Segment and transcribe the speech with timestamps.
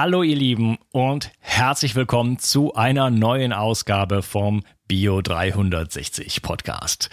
[0.00, 7.10] Hallo ihr Lieben und herzlich willkommen zu einer neuen Ausgabe vom Bio 360 Podcast.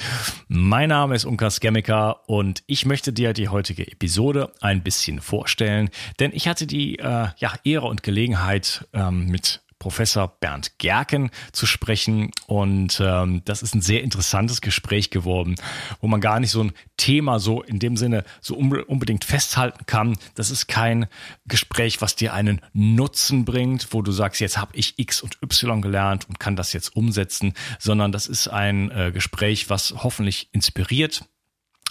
[0.49, 5.89] Mein Name ist Unkas Gemmika und ich möchte dir die heutige Episode ein bisschen vorstellen,
[6.19, 11.65] denn ich hatte die äh, ja, Ehre und Gelegenheit ähm, mit Professor Bernd Gerken zu
[11.65, 12.31] sprechen.
[12.47, 15.55] Und ähm, das ist ein sehr interessantes Gespräch geworden,
[16.01, 20.17] wo man gar nicht so ein Thema so in dem Sinne so unbedingt festhalten kann.
[20.35, 21.07] Das ist kein
[21.45, 25.81] Gespräch, was dir einen Nutzen bringt, wo du sagst, jetzt habe ich X und Y
[25.81, 31.25] gelernt und kann das jetzt umsetzen, sondern das ist ein äh, Gespräch, was hoffentlich inspiriert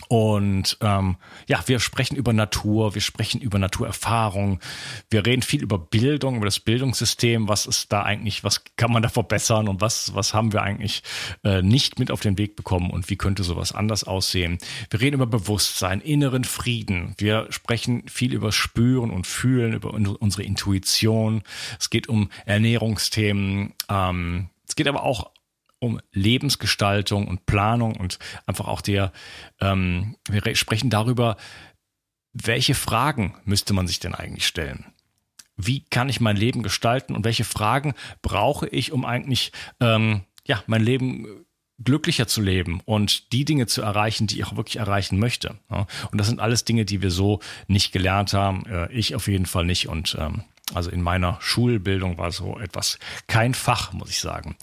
[0.09, 4.61] und ähm, ja, wir sprechen über Natur, wir sprechen über Naturerfahrung,
[5.11, 9.03] wir reden viel über Bildung, über das Bildungssystem, was ist da eigentlich, was kann man
[9.03, 11.03] da verbessern und was, was haben wir eigentlich
[11.43, 14.59] äh, nicht mit auf den Weg bekommen und wie könnte sowas anders aussehen.
[14.91, 20.43] Wir reden über Bewusstsein, inneren Frieden, wir sprechen viel über Spüren und Fühlen, über unsere
[20.43, 21.43] Intuition.
[21.79, 25.31] Es geht um Ernährungsthemen, ähm, es geht aber auch
[25.79, 29.13] um Lebensgestaltung und Planung und einfach auch der,
[29.61, 31.37] ähm, wir sprechen darüber,
[32.33, 34.87] welche Fragen müsste man sich denn eigentlich stellen?
[35.57, 40.63] Wie kann ich mein Leben gestalten und welche Fragen brauche ich, um eigentlich ähm, ja,
[40.67, 41.45] mein Leben
[41.83, 45.59] glücklicher zu leben und die Dinge zu erreichen, die ich auch wirklich erreichen möchte.
[45.69, 48.65] Und das sind alles Dinge, die wir so nicht gelernt haben.
[48.67, 49.89] Äh, ich auf jeden Fall nicht.
[49.89, 54.57] Und ähm, also in meiner Schulbildung war so etwas kein Fach, muss ich sagen.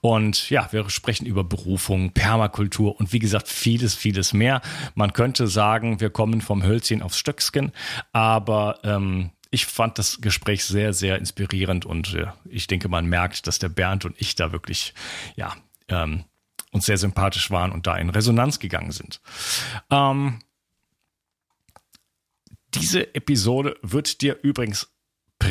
[0.00, 4.62] Und ja, wir sprechen über Berufung, Permakultur und wie gesagt vieles, vieles mehr.
[4.94, 7.70] Man könnte sagen, wir kommen vom Hölzchen aufs Stöcksken,
[8.12, 13.46] aber ähm, ich fand das Gespräch sehr, sehr inspirierend und äh, ich denke, man merkt,
[13.46, 14.92] dass der Bernd und ich da wirklich,
[15.36, 15.54] ja,
[15.88, 16.24] ähm,
[16.72, 19.20] uns sehr sympathisch waren und da in Resonanz gegangen sind.
[19.90, 20.40] Ähm,
[22.74, 24.93] diese Episode wird dir übrigens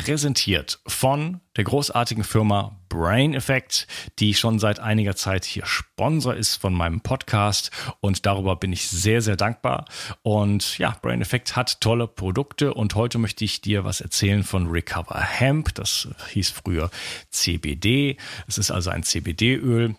[0.02, 3.86] präsentiert von der großartigen Firma Brain Effect,
[4.18, 7.70] die schon seit einiger Zeit hier Sponsor ist von meinem Podcast
[8.00, 9.84] und darüber bin ich sehr, sehr dankbar.
[10.22, 14.66] Und ja, Brain Effect hat tolle Produkte und heute möchte ich dir was erzählen von
[14.66, 15.72] Recover Hemp.
[15.76, 16.90] Das hieß früher
[17.30, 18.16] CBD.
[18.48, 19.94] Es ist also ein CBD-Öl,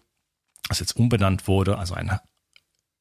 [0.68, 2.20] das jetzt umbenannt wurde, also ein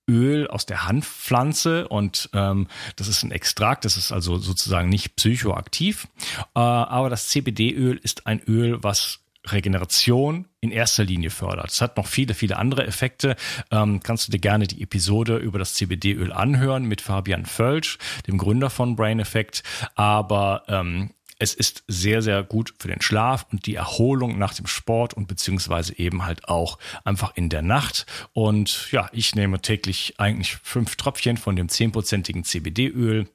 [0.08, 5.16] Öl aus der Hanfpflanze und ähm, das ist ein Extrakt, das ist also sozusagen nicht
[5.16, 6.08] psychoaktiv,
[6.54, 11.70] äh, aber das CBD-Öl ist ein Öl, was Regeneration in erster Linie fördert.
[11.70, 13.36] Es hat noch viele, viele andere Effekte.
[13.70, 18.38] Ähm, kannst du dir gerne die Episode über das CBD-Öl anhören mit Fabian Völsch, dem
[18.38, 19.62] Gründer von Brain Effect.
[19.94, 24.66] Aber ähm, es ist sehr, sehr gut für den Schlaf und die Erholung nach dem
[24.66, 28.06] Sport und beziehungsweise eben halt auch einfach in der Nacht.
[28.32, 33.28] Und ja, ich nehme täglich eigentlich fünf Tröpfchen von dem zehnprozentigen CBD-Öl.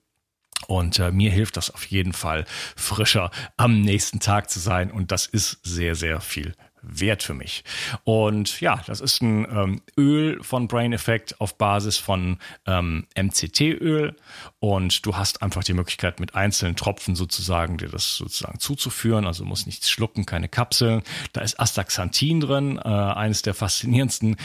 [0.68, 2.46] Und äh, mir hilft das auf jeden Fall,
[2.76, 4.92] frischer am nächsten Tag zu sein.
[4.92, 7.64] Und das ist sehr, sehr viel wert für mich.
[8.04, 14.16] Und ja, das ist ein ähm, Öl von Brain Effect auf Basis von ähm, MCT-Öl
[14.60, 19.46] und du hast einfach die Möglichkeit mit einzelnen Tropfen sozusagen dir das sozusagen zuzuführen, also
[19.46, 21.04] muss nichts schlucken, keine Kapseln.
[21.34, 24.38] Da ist Astaxanthin drin, äh, eines der faszinierendsten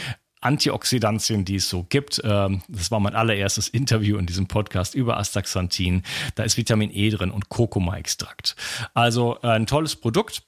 [0.45, 2.21] Antioxidantien, die es so gibt.
[2.23, 6.03] Ähm, das war mein allererstes Interview in diesem Podcast über Astaxanthin.
[6.35, 8.55] Da ist Vitamin E drin und Kurkuma-Extrakt.
[8.93, 10.43] Also äh, ein tolles Produkt.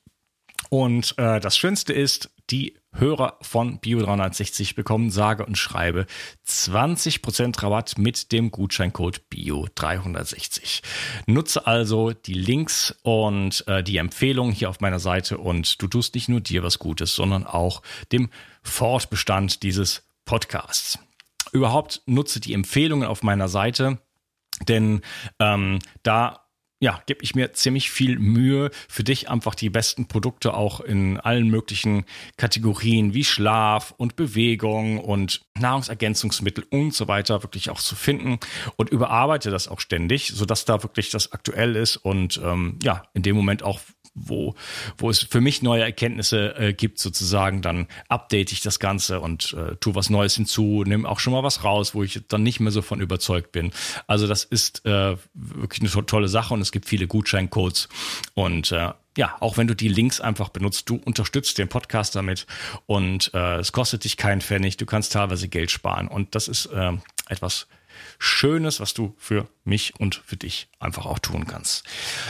[0.70, 6.06] Und äh, das Schönste ist, die Hörer von Bio360 bekommen sage und schreibe
[6.48, 10.82] 20% Rabatt mit dem Gutscheincode Bio360.
[11.28, 16.16] Nutze also die Links und äh, die Empfehlungen hier auf meiner Seite und du tust
[16.16, 18.30] nicht nur dir was Gutes, sondern auch dem
[18.64, 20.98] Fortbestand dieses Podcasts.
[21.52, 24.00] Überhaupt nutze die Empfehlungen auf meiner Seite,
[24.68, 25.02] denn
[25.40, 26.47] ähm, da
[26.80, 31.20] ja, gebe ich mir ziemlich viel Mühe, für dich einfach die besten Produkte auch in
[31.20, 32.06] allen möglichen
[32.38, 38.40] Kategorien wie Schlaf und Bewegung und Nahrungsergänzungsmittel und so weiter wirklich auch zu finden.
[38.76, 43.24] Und überarbeite das auch ständig, sodass da wirklich das aktuell ist und ähm, ja, in
[43.24, 43.80] dem Moment auch
[44.18, 44.56] wo,
[44.98, 49.54] wo es für mich neue Erkenntnisse äh, gibt, sozusagen, dann update ich das Ganze und
[49.54, 52.60] äh, tu was Neues hinzu, nehme auch schon mal was raus, wo ich dann nicht
[52.60, 53.72] mehr so von überzeugt bin.
[54.08, 57.90] Also das ist äh, wirklich eine to tolle Sache und es gibt viele Gutscheincodes
[58.34, 62.46] und äh, ja, auch wenn du die Links einfach benutzt, du unterstützt den Podcast damit
[62.86, 66.68] und äh, es kostet dich keinen Pfennig, du kannst teilweise Geld sparen und das ist
[66.68, 66.94] äh,
[67.28, 67.68] etwas
[68.20, 71.84] Schönes, was du für mich und für dich einfach auch tun kannst.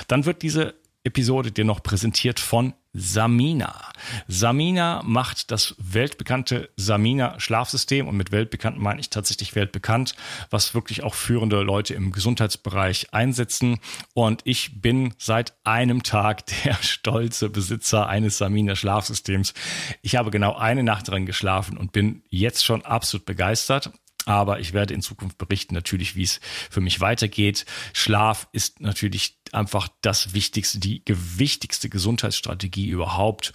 [0.07, 0.75] Dann wird diese
[1.07, 3.91] Episode dir noch präsentiert von Samina.
[4.27, 10.15] Samina macht das weltbekannte Samina Schlafsystem und mit weltbekannt meine ich tatsächlich weltbekannt,
[10.49, 13.79] was wirklich auch führende Leute im Gesundheitsbereich einsetzen.
[14.13, 19.53] Und ich bin seit einem Tag der stolze Besitzer eines Samina Schlafsystems.
[20.01, 23.91] Ich habe genau eine Nacht dran geschlafen und bin jetzt schon absolut begeistert.
[24.27, 27.65] Aber ich werde in Zukunft berichten natürlich, wie es für mich weitergeht.
[27.93, 33.53] Schlaf ist natürlich einfach das Wichtigste, die wichtigste Gesundheitsstrategie überhaupt.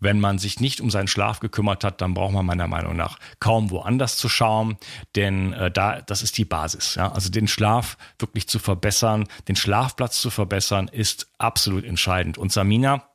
[0.00, 3.18] Wenn man sich nicht um seinen Schlaf gekümmert hat, dann braucht man meiner Meinung nach
[3.38, 4.78] kaum woanders zu schauen,
[5.14, 6.94] denn äh, da das ist die Basis.
[6.94, 7.12] Ja?
[7.12, 12.38] Also den Schlaf wirklich zu verbessern, den Schlafplatz zu verbessern, ist absolut entscheidend.
[12.38, 13.10] Und Samina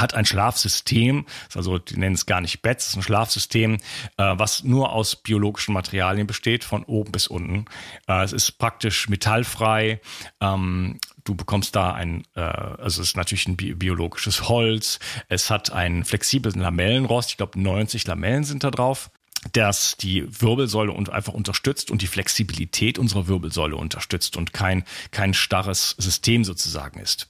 [0.00, 3.78] hat ein Schlafsystem, also die nennen es gar nicht Bett, ist ein Schlafsystem, äh,
[4.16, 7.66] was nur aus biologischen Materialien besteht, von oben bis unten.
[8.06, 10.00] Äh, es ist praktisch metallfrei.
[10.40, 14.98] Ähm, du bekommst da ein, äh, also es ist natürlich ein bi biologisches Holz.
[15.28, 17.30] Es hat einen flexiblen Lamellenrost.
[17.30, 19.10] Ich glaube, 90 Lamellen sind da drauf
[19.52, 25.34] das die Wirbelsäule und einfach unterstützt und die Flexibilität unserer Wirbelsäule unterstützt und kein, kein
[25.34, 27.28] starres System sozusagen ist.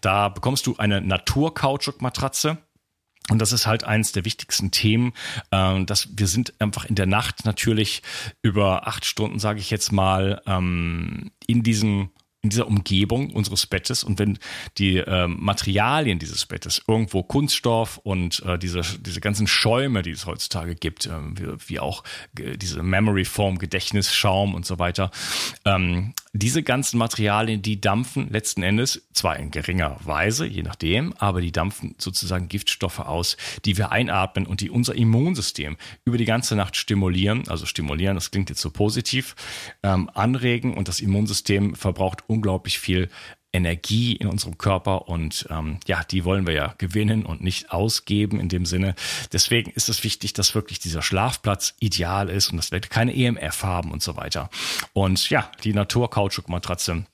[0.00, 2.58] Da bekommst du eine Natur-Kautschuk-Matratze.
[3.30, 5.12] Und das ist halt eins der wichtigsten Themen,
[5.50, 8.02] äh, dass wir sind einfach in der Nacht natürlich
[8.42, 12.10] über acht Stunden, sage ich jetzt mal, ähm, in diesem
[12.40, 14.04] in dieser Umgebung unseres Bettes.
[14.04, 14.38] Und wenn
[14.78, 20.26] die äh, Materialien dieses Bettes irgendwo Kunststoff und äh, diese, diese ganzen Schäume, die es
[20.26, 22.04] heutzutage gibt, äh, wie, wie, auch
[22.34, 25.10] diese Memory Foam, Gedächtnisschaum und so weiter,
[25.64, 31.40] ähm, diese ganzen Materialien, die dampfen letzten Endes zwar in geringer Weise, je nachdem, aber
[31.40, 36.54] die dampfen sozusagen Giftstoffe aus, die wir einatmen und die unser Immunsystem über die ganze
[36.54, 39.34] Nacht stimulieren, also stimulieren, das klingt jetzt so positiv,
[39.82, 43.08] ähm, anregen und das Immunsystem verbraucht unglaublich viel
[43.52, 48.40] Energie in unserem Körper und ähm, ja, die wollen wir ja gewinnen und nicht ausgeben
[48.40, 48.94] in dem Sinne.
[49.32, 53.62] Deswegen ist es wichtig, dass wirklich dieser Schlafplatz ideal ist und dass wir keine EMF
[53.62, 54.50] haben und so weiter.
[54.92, 57.06] Und ja, die Natur-Kautschuk-Matratze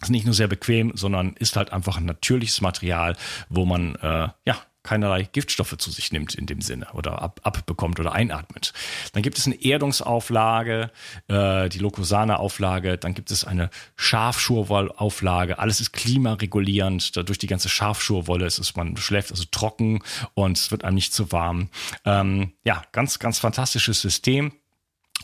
[0.00, 3.16] ist nicht nur sehr bequem, sondern ist halt einfach ein natürliches Material,
[3.50, 7.98] wo man äh, ja keinerlei Giftstoffe zu sich nimmt in dem Sinne oder ab, abbekommt
[7.98, 8.72] oder einatmet.
[9.12, 10.90] Dann gibt es eine Erdungsauflage,
[11.28, 18.46] äh, die Locosana-Auflage, dann gibt es eine Schafschurwollauflage, alles ist klimaregulierend, dadurch die ganze Schafschurwolle,
[18.46, 20.02] es ist, man schläft also trocken
[20.34, 21.70] und es wird einem nicht zu warm.
[22.04, 24.52] Ähm, ja, ganz, ganz fantastisches System.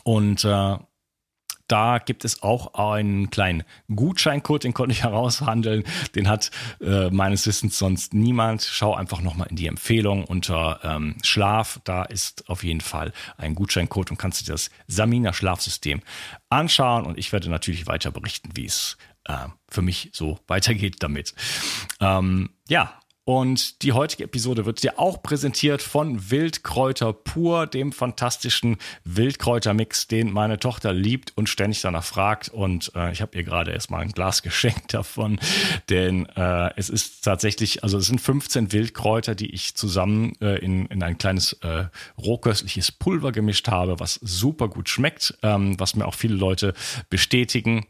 [0.05, 0.77] Und äh,
[1.71, 3.63] da gibt es auch einen kleinen
[3.95, 5.85] Gutscheincode, den konnte ich heraushandeln.
[6.15, 6.51] Den hat
[6.81, 8.63] äh, meines Wissens sonst niemand.
[8.63, 11.81] Schau einfach nochmal in die Empfehlung unter ähm, Schlaf.
[11.85, 16.03] Da ist auf jeden Fall ein Gutscheincode und kannst dir das Samina Schlafsystem
[16.49, 17.07] anschauen.
[17.07, 18.97] Und ich werde natürlich weiter berichten, wie es
[19.27, 21.35] äh, für mich so weitergeht damit.
[22.01, 23.00] Ähm, ja,
[23.31, 30.33] und die heutige Episode wird dir auch präsentiert von Wildkräuter pur, dem fantastischen Wildkräutermix, den
[30.33, 32.49] meine Tochter liebt und ständig danach fragt.
[32.49, 35.39] Und äh, ich habe ihr gerade erstmal ein Glas geschenkt davon,
[35.89, 40.87] denn äh, es ist tatsächlich, also es sind 15 Wildkräuter, die ich zusammen äh, in,
[40.87, 41.85] in ein kleines äh,
[42.19, 46.75] rohköstliches Pulver gemischt habe, was super gut schmeckt, ähm, was mir auch viele Leute
[47.11, 47.87] bestätigen.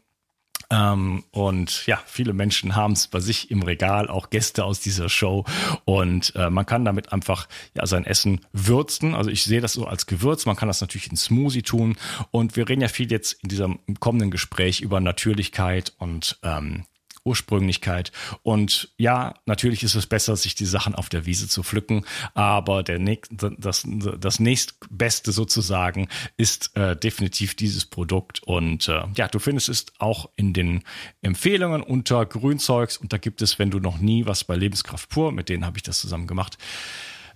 [0.71, 5.09] Ähm, und ja, viele Menschen haben es bei sich im Regal, auch Gäste aus dieser
[5.09, 5.43] Show.
[5.85, 9.13] Und äh, man kann damit einfach ja sein Essen würzen.
[9.13, 10.45] Also ich sehe das so als Gewürz.
[10.45, 11.97] Man kann das natürlich in Smoothie tun.
[12.31, 16.85] Und wir reden ja viel jetzt in diesem kommenden Gespräch über Natürlichkeit und ähm,
[17.23, 18.11] Ursprünglichkeit.
[18.43, 22.83] Und ja, natürlich ist es besser, sich die Sachen auf der Wiese zu pflücken, aber
[22.83, 22.99] der
[23.31, 23.87] das,
[24.19, 26.07] das nächstbeste sozusagen
[26.37, 28.41] ist äh, definitiv dieses Produkt.
[28.43, 30.83] Und äh, ja, du findest es auch in den
[31.21, 35.31] Empfehlungen unter Grünzeugs und da gibt es, wenn du noch nie was bei Lebenskraft pur,
[35.31, 36.57] mit denen habe ich das zusammen gemacht,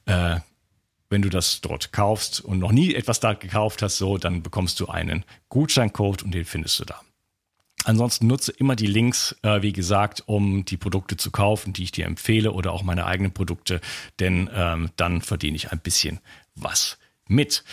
[0.05, 0.39] äh,
[1.09, 4.79] wenn du das dort kaufst und noch nie etwas da gekauft hast, so, dann bekommst
[4.79, 7.01] du einen Gutscheincode und den findest du da.
[7.85, 11.91] Ansonsten nutze immer die Links, äh, wie gesagt, um die Produkte zu kaufen, die ich
[11.91, 13.79] dir empfehle oder auch meine eigenen Produkte,
[14.19, 16.19] denn ähm, dann verdiene ich ein bisschen
[16.55, 17.63] was mit.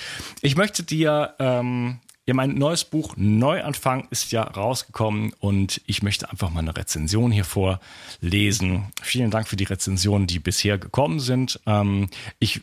[0.42, 6.31] Ich möchte dir ähm, ja, mein neues Buch Neuanfang ist ja rausgekommen und ich möchte
[6.31, 8.92] einfach mal eine Rezension hier vorlesen.
[9.02, 11.59] Vielen Dank für die Rezensionen, die bisher gekommen sind.
[11.66, 12.61] Ähm, ich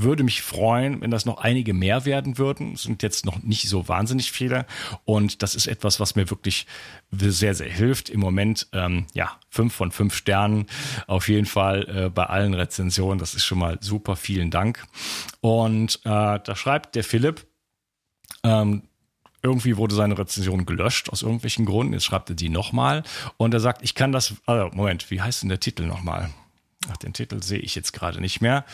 [0.00, 2.74] würde mich freuen, wenn das noch einige mehr werden würden.
[2.74, 4.64] Es sind jetzt noch nicht so wahnsinnig viele.
[5.04, 6.66] Und das ist etwas, was mir wirklich
[7.10, 8.08] sehr, sehr hilft.
[8.08, 10.66] Im Moment, ähm, ja, fünf von fünf Sternen
[11.08, 13.18] auf jeden Fall äh, bei allen Rezensionen.
[13.18, 14.14] Das ist schon mal super.
[14.14, 14.86] Vielen Dank.
[15.40, 17.46] Und äh, da schreibt der Philipp,
[18.44, 18.84] ähm,
[19.42, 21.92] irgendwie wurde seine Rezension gelöscht aus irgendwelchen Gründen.
[21.92, 23.02] Jetzt schreibt er die nochmal
[23.36, 26.30] und er sagt, ich kann das, also Moment, wie heißt denn der Titel nochmal?
[26.90, 28.64] Ach, den Titel sehe ich jetzt gerade nicht mehr.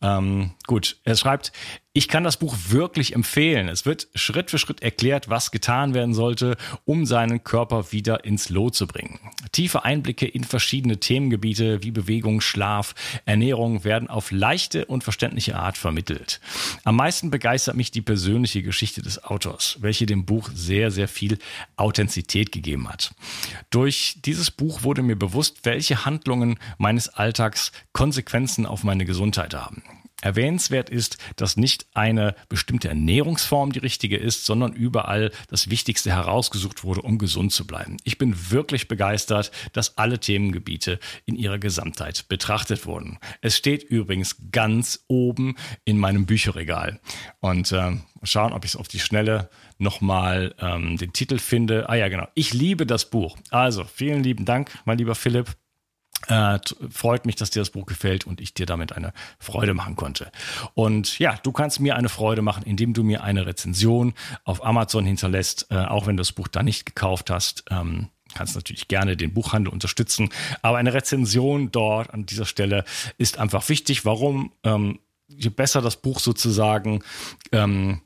[0.00, 1.52] Ähm, gut, er schreibt,
[1.94, 3.68] ich kann das Buch wirklich empfehlen.
[3.68, 6.56] Es wird Schritt für Schritt erklärt, was getan werden sollte,
[6.86, 9.20] um seinen Körper wieder ins Lot zu bringen.
[9.52, 12.94] Tiefe Einblicke in verschiedene Themengebiete wie Bewegung, Schlaf,
[13.26, 16.40] Ernährung werden auf leichte und verständliche Art vermittelt.
[16.84, 21.38] Am meisten begeistert mich die persönliche Geschichte des Autors, welche dem Buch sehr, sehr viel
[21.76, 23.14] Authentizität gegeben hat.
[23.68, 29.82] Durch dieses Buch wurde mir bewusst, welche Handlungen meines Alltags Konsequenzen auf meine Gesundheit haben.
[30.22, 36.84] Erwähnenswert ist, dass nicht eine bestimmte Ernährungsform die richtige ist, sondern überall das Wichtigste herausgesucht
[36.84, 37.98] wurde, um gesund zu bleiben.
[38.04, 43.18] Ich bin wirklich begeistert, dass alle Themengebiete in ihrer Gesamtheit betrachtet wurden.
[43.40, 47.00] Es steht übrigens ganz oben in meinem Bücherregal.
[47.40, 51.88] Und äh, schauen, ob ich es auf die Schnelle nochmal ähm, den Titel finde.
[51.88, 52.28] Ah ja, genau.
[52.34, 53.36] Ich liebe das Buch.
[53.50, 55.56] Also, vielen lieben Dank, mein lieber Philipp.
[56.28, 56.58] Äh,
[56.90, 60.30] freut mich, dass dir das Buch gefällt und ich dir damit eine Freude machen konnte.
[60.74, 64.14] Und ja, du kannst mir eine Freude machen, indem du mir eine Rezension
[64.44, 67.64] auf Amazon hinterlässt, äh, auch wenn du das Buch da nicht gekauft hast.
[67.70, 70.30] Ähm, kannst natürlich gerne den Buchhandel unterstützen,
[70.62, 72.84] aber eine Rezension dort an dieser Stelle
[73.18, 74.04] ist einfach wichtig.
[74.04, 74.52] Warum?
[74.62, 74.98] Ähm,
[75.28, 77.02] je besser das Buch sozusagen,
[77.52, 78.00] ähm,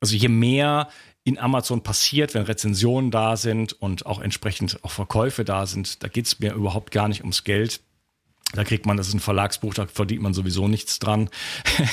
[0.00, 0.88] also je mehr
[1.24, 6.02] in Amazon passiert, wenn Rezensionen da sind und auch entsprechend auch Verkäufe da sind.
[6.02, 7.80] Da geht es mir überhaupt gar nicht ums Geld.
[8.52, 11.28] Da kriegt man, das ist ein Verlagsbuch, da verdient man sowieso nichts dran.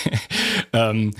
[0.74, 1.14] ähm,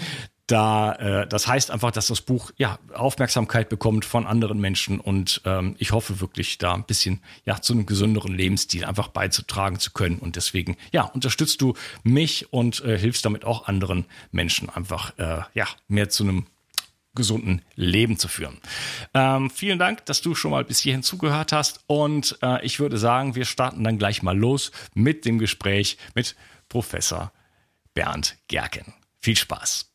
[0.48, 5.42] da, äh, das heißt einfach, dass das Buch ja Aufmerksamkeit bekommt von anderen Menschen und
[5.44, 9.92] ähm, ich hoffe wirklich da ein bisschen ja zu einem gesünderen Lebensstil einfach beizutragen zu
[9.92, 11.74] können und deswegen ja unterstützt du
[12.04, 16.46] mich und äh, hilfst damit auch anderen Menschen einfach äh, ja mehr zu einem
[17.18, 18.58] gesunden Leben zu führen.
[19.14, 22.98] Ähm, vielen Dank, dass du schon mal bis hierhin zugehört hast und äh, ich würde
[22.98, 26.38] sagen, wir starten dann gleich mal los mit dem Gespräch mit
[26.70, 27.34] Professor
[27.94, 28.94] Bernd Gerken.
[29.20, 29.92] Viel Spaß.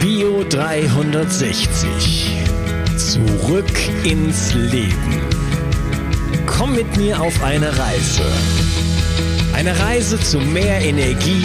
[0.00, 2.46] Bio 360.
[2.96, 3.70] Zurück
[4.04, 5.22] ins Leben.
[6.46, 8.24] Komm mit mir auf eine Reise.
[9.54, 11.44] Eine Reise zu mehr Energie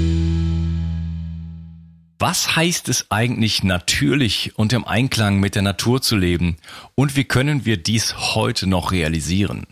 [2.21, 6.57] Was heißt es eigentlich natürlich und im Einklang mit der Natur zu leben
[6.93, 9.65] und wie können wir dies heute noch realisieren?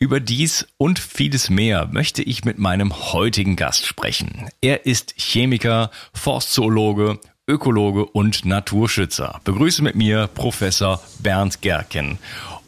[0.00, 4.48] Über dies und vieles mehr möchte ich mit meinem heutigen Gast sprechen.
[4.60, 9.40] Er ist Chemiker, Forstzoologe, Ökologe und Naturschützer.
[9.44, 12.18] Begrüße mit mir Professor Bernd Gerken.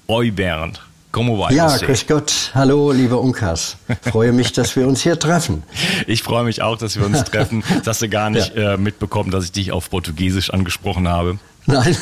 [0.07, 0.88] Oi Bernd.
[1.19, 2.53] Como vai ja, grüß Gott.
[2.55, 3.77] Hallo, lieber Unkas.
[4.03, 5.65] Freue mich, dass wir uns hier treffen.
[6.07, 7.65] Ich freue mich auch, dass wir uns treffen.
[7.79, 8.75] Das hast du gar nicht ja.
[8.75, 11.41] äh, mitbekommen, dass ich dich auf Portugiesisch angesprochen habe.
[11.67, 11.97] Nein.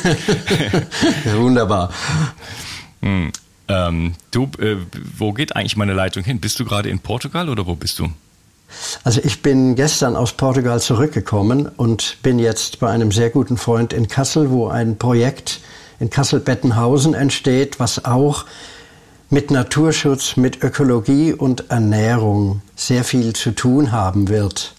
[1.35, 1.89] Wunderbar.
[3.01, 3.31] Hm.
[3.67, 4.75] Ähm, du, äh,
[5.17, 6.39] wo geht eigentlich meine Leitung hin?
[6.39, 8.11] Bist du gerade in Portugal oder wo bist du?
[9.03, 13.93] Also ich bin gestern aus Portugal zurückgekommen und bin jetzt bei einem sehr guten Freund
[13.93, 15.59] in Kassel, wo ein Projekt
[15.99, 18.45] in Kassel-Bettenhausen entsteht, was auch
[19.29, 24.73] mit Naturschutz, mit Ökologie und Ernährung sehr viel zu tun haben wird.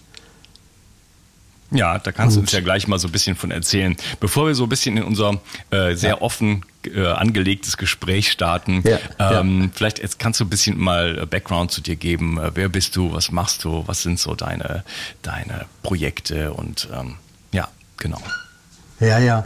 [1.71, 3.95] Ja, da kannst und, du uns ja gleich mal so ein bisschen von erzählen.
[4.19, 5.39] Bevor wir so ein bisschen in unser
[5.69, 6.21] äh, sehr ja.
[6.21, 9.69] offen äh, angelegtes Gespräch starten, ja, ähm, ja.
[9.73, 12.39] vielleicht jetzt kannst du ein bisschen mal Background zu dir geben.
[12.39, 13.13] Äh, wer bist du?
[13.13, 13.83] Was machst du?
[13.85, 14.83] Was sind so deine,
[15.21, 16.53] deine Projekte?
[16.53, 17.15] Und ähm,
[17.51, 18.21] ja, genau.
[18.99, 19.43] Ja, ja.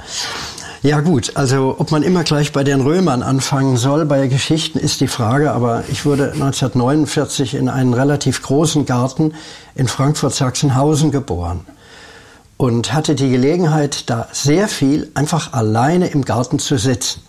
[0.82, 5.00] Ja gut, also ob man immer gleich bei den Römern anfangen soll, bei Geschichten ist
[5.00, 9.34] die Frage, aber ich wurde 1949 in einen relativ großen Garten
[9.76, 11.62] in Frankfurt-Sachsenhausen geboren
[12.58, 17.22] und hatte die Gelegenheit, da sehr viel einfach alleine im Garten zu sitzen.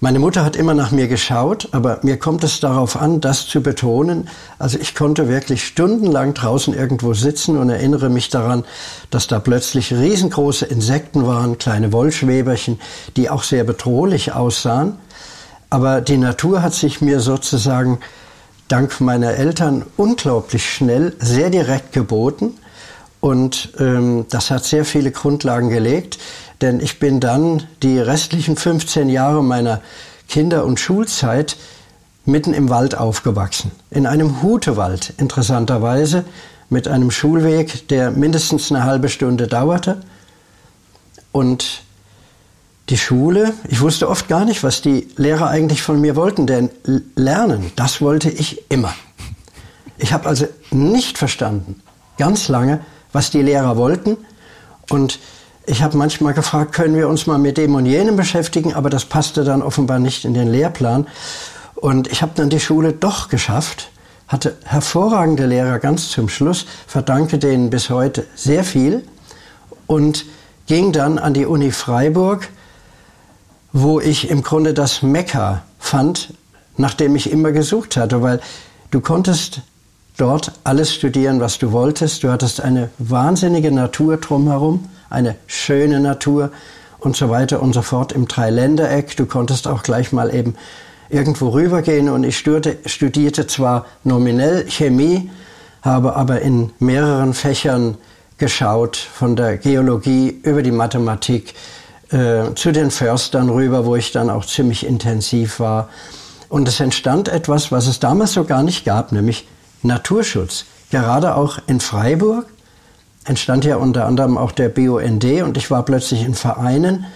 [0.00, 3.64] Meine Mutter hat immer nach mir geschaut, aber mir kommt es darauf an, das zu
[3.64, 4.28] betonen.
[4.56, 8.64] Also ich konnte wirklich stundenlang draußen irgendwo sitzen und erinnere mich daran,
[9.10, 12.78] dass da plötzlich riesengroße Insekten waren, kleine Wollschweberchen,
[13.16, 15.00] die auch sehr bedrohlich aussahen.
[15.68, 17.98] Aber die Natur hat sich mir sozusagen
[18.68, 22.56] dank meiner Eltern unglaublich schnell, sehr direkt geboten.
[23.20, 26.18] Und ähm, das hat sehr viele Grundlagen gelegt.
[26.60, 29.80] Denn ich bin dann die restlichen 15 Jahre meiner
[30.28, 31.56] Kinder- und Schulzeit
[32.24, 33.70] mitten im Wald aufgewachsen.
[33.90, 36.24] In einem Hutewald, interessanterweise,
[36.68, 40.00] mit einem Schulweg, der mindestens eine halbe Stunde dauerte.
[41.32, 41.82] Und
[42.90, 46.70] die Schule, ich wusste oft gar nicht, was die Lehrer eigentlich von mir wollten, denn
[47.16, 48.94] lernen, das wollte ich immer.
[49.98, 51.82] Ich habe also nicht verstanden,
[52.18, 52.80] ganz lange,
[53.12, 54.16] was die Lehrer wollten.
[54.90, 55.18] Und
[55.68, 59.04] ich habe manchmal gefragt, können wir uns mal mit dem und jenem beschäftigen, aber das
[59.04, 61.06] passte dann offenbar nicht in den Lehrplan.
[61.74, 63.90] Und ich habe dann die Schule doch geschafft,
[64.26, 69.04] hatte hervorragende Lehrer ganz zum Schluss, verdanke denen bis heute sehr viel
[69.86, 70.24] und
[70.66, 72.48] ging dann an die Uni Freiburg,
[73.72, 76.32] wo ich im Grunde das Mekka fand,
[76.78, 78.40] nach dem ich immer gesucht hatte, weil
[78.90, 79.60] du konntest
[80.16, 82.24] dort alles studieren, was du wolltest.
[82.24, 86.50] Du hattest eine wahnsinnige Natur drumherum, eine schöne Natur
[86.98, 89.16] und so weiter und so fort im Dreiländereck.
[89.16, 90.56] Du konntest auch gleich mal eben
[91.10, 95.30] irgendwo rübergehen und ich studierte, studierte zwar nominell Chemie,
[95.82, 97.96] habe aber in mehreren Fächern
[98.36, 101.54] geschaut, von der Geologie über die Mathematik
[102.10, 105.88] äh, zu den Förstern rüber, wo ich dann auch ziemlich intensiv war.
[106.48, 109.46] Und es entstand etwas, was es damals so gar nicht gab, nämlich
[109.82, 110.64] Naturschutz.
[110.90, 112.46] Gerade auch in Freiburg
[113.28, 117.06] entstand ja unter anderem auch der BUND und ich war plötzlich in Vereinen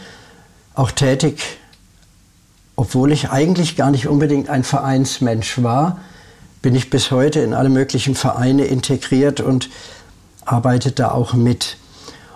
[0.74, 1.40] auch tätig,
[2.76, 6.00] obwohl ich eigentlich gar nicht unbedingt ein Vereinsmensch war,
[6.62, 9.68] bin ich bis heute in alle möglichen Vereine integriert und
[10.44, 11.76] arbeite da auch mit.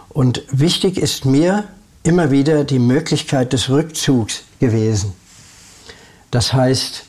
[0.08, 1.64] Und wichtig ist mir
[2.02, 5.12] immer wieder die Möglichkeit des Rückzugs gewesen.
[6.30, 7.05] Das heißt,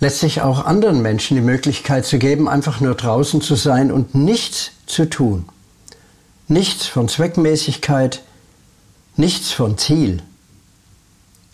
[0.00, 4.70] letztlich auch anderen Menschen die Möglichkeit zu geben, einfach nur draußen zu sein und nichts
[4.86, 5.48] zu tun.
[6.46, 8.22] Nichts von Zweckmäßigkeit,
[9.16, 10.22] nichts von Ziel.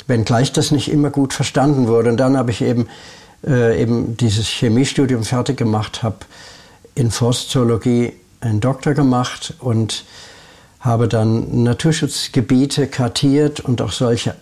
[0.07, 2.11] Wenngleich das nicht immer gut verstanden wurde.
[2.11, 2.89] Und dann habe ich eben,
[3.47, 6.19] äh, eben dieses Chemiestudium fertig gemacht, habe
[6.95, 10.05] in Forstzoologie einen Doktor gemacht und
[10.81, 14.37] habe dann Naturschutzgebiete kartiert und auch solche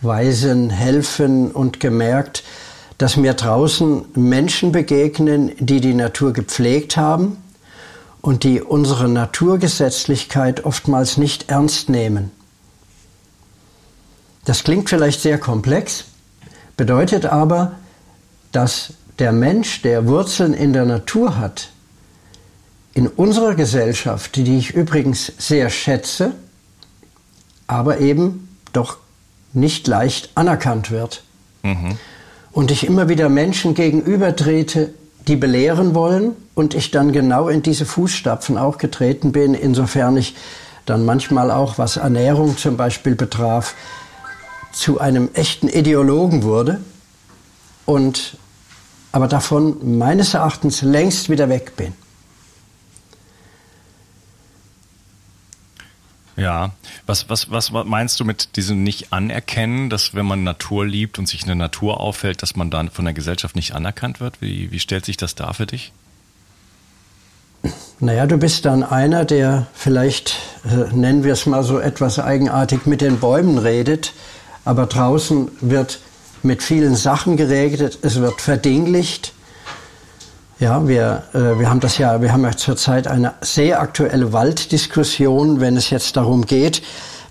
[0.00, 2.44] ausweisen, helfen und gemerkt,
[2.98, 7.36] dass mir draußen Menschen begegnen, die die Natur gepflegt haben
[8.20, 12.30] und die unsere Naturgesetzlichkeit oftmals nicht ernst nehmen.
[14.44, 16.04] Das klingt vielleicht sehr komplex,
[16.76, 17.72] bedeutet aber,
[18.50, 21.70] dass der Mensch, der Wurzeln in der Natur hat,
[22.94, 26.32] in unserer Gesellschaft, die ich übrigens sehr schätze,
[27.66, 28.98] aber eben doch
[29.52, 31.22] nicht leicht anerkannt wird.
[31.62, 31.96] Mhm
[32.58, 34.92] und ich immer wieder Menschen gegenübertrete,
[35.28, 40.34] die belehren wollen und ich dann genau in diese Fußstapfen auch getreten bin, insofern ich
[40.84, 43.74] dann manchmal auch, was Ernährung zum Beispiel betraf,
[44.72, 46.80] zu einem echten Ideologen wurde
[47.86, 48.36] und
[49.12, 51.92] aber davon meines Erachtens längst wieder weg bin.
[56.38, 56.70] Ja,
[57.04, 61.40] was, was, was meinst du mit diesem Nicht-Anerkennen, dass wenn man Natur liebt und sich
[61.40, 64.40] in der Natur auffällt, dass man dann von der Gesellschaft nicht anerkannt wird?
[64.40, 65.92] Wie, wie stellt sich das dar für dich?
[67.98, 72.86] Naja, du bist dann einer, der vielleicht, äh, nennen wir es mal so etwas eigenartig,
[72.86, 74.12] mit den Bäumen redet,
[74.64, 75.98] aber draußen wird
[76.44, 79.32] mit vielen Sachen geregelt, es wird verdinglicht
[80.60, 85.60] ja, wir, äh, wir haben das ja, wir haben ja zurzeit eine sehr aktuelle Walddiskussion,
[85.60, 86.82] wenn es jetzt darum geht,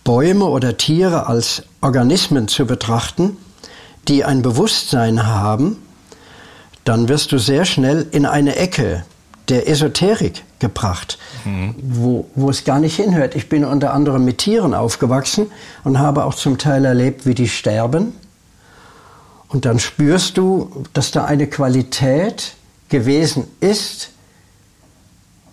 [0.04, 3.38] Bäume oder Tiere als Organismen zu betrachten,
[4.08, 5.78] die ein Bewusstsein haben,
[6.86, 9.04] dann wirst du sehr schnell in eine Ecke
[9.50, 11.76] der Esoterik gebracht, mhm.
[11.82, 13.36] wo, wo es gar nicht hinhört.
[13.36, 15.48] Ich bin unter anderem mit Tieren aufgewachsen
[15.84, 18.14] und habe auch zum Teil erlebt, wie die sterben.
[19.50, 22.57] Und dann spürst du, dass da eine Qualität
[22.90, 24.10] gewesen ist,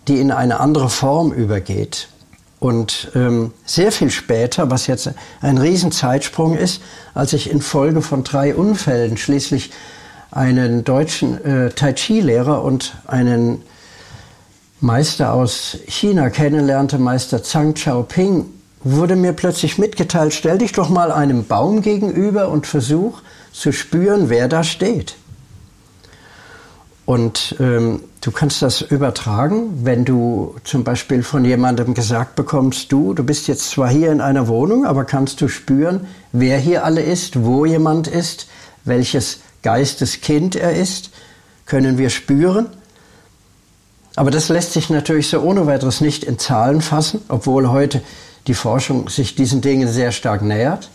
[0.09, 2.09] die in eine andere Form übergeht.
[2.61, 6.81] Und ähm, sehr viel später, was jetzt ein Riesenzeitsprung ist,
[7.13, 9.71] als ich infolge von drei Unfällen schließlich
[10.31, 13.63] einen deutschen äh, Tai Chi-Lehrer und einen
[14.81, 18.47] Meister aus China kennenlernte, Meister Zhang Xiaoping,
[18.83, 24.29] wurde mir plötzlich mitgeteilt, stell dich doch mal einem Baum gegenüber und versuch zu spüren,
[24.29, 25.17] wer da steht.
[27.07, 33.13] Und ähm, du kannst das übertragen, wenn du zum Beispiel von jemandem gesagt bekommst, du,
[33.13, 37.03] du bist jetzt zwar hier in einer Wohnung, aber kannst du spüren, wer hier alle
[37.03, 38.47] ist, wo jemand ist,
[38.85, 41.11] welches Geisteskind er ist,
[41.67, 42.69] können wir spüren.
[44.17, 48.01] Aber das lässt sich natürlich so ohne weiteres nicht in Zahlen fassen, obwohl heute
[48.47, 50.91] die Forschung sich diesen Dingen sehr stark nähert.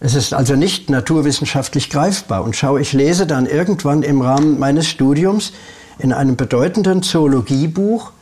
[0.00, 2.44] Es ist also nicht naturwissenschaftlich greifbar.
[2.44, 5.52] Und schau, ich lese dann irgendwann im Rahmen meines Studiums
[5.98, 8.12] in einem bedeutenden Zoologiebuch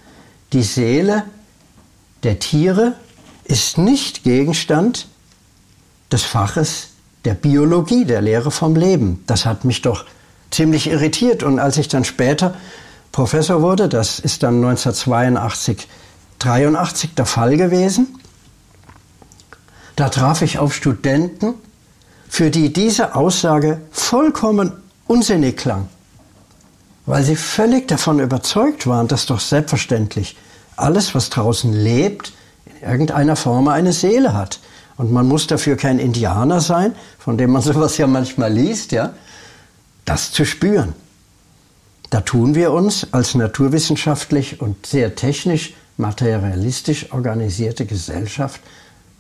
[0.53, 1.25] die Seele
[2.23, 2.95] der Tiere
[3.45, 5.07] ist nicht Gegenstand
[6.11, 6.89] des Faches
[7.25, 9.23] der Biologie, der Lehre vom Leben.
[9.27, 10.05] Das hat mich doch
[10.51, 11.43] ziemlich irritiert.
[11.43, 12.55] Und als ich dann später
[13.13, 15.89] Professor wurde, das ist dann 1982,
[16.39, 18.19] 83 der Fall gewesen,
[19.97, 21.55] da traf ich auf Studenten,
[22.29, 24.73] für die diese Aussage vollkommen
[25.07, 25.89] unsinnig klang,
[27.07, 30.37] weil sie völlig davon überzeugt waren, dass doch selbstverständlich
[30.77, 32.33] alles, was draußen lebt,
[32.67, 34.61] in irgendeiner Form eine Seele hat.
[34.99, 39.15] Und man muss dafür kein Indianer sein, von dem man sowas ja manchmal liest, ja,
[40.05, 40.95] das zu spüren.
[42.11, 48.61] Da tun wir uns als naturwissenschaftlich und sehr technisch, materialistisch organisierte Gesellschaft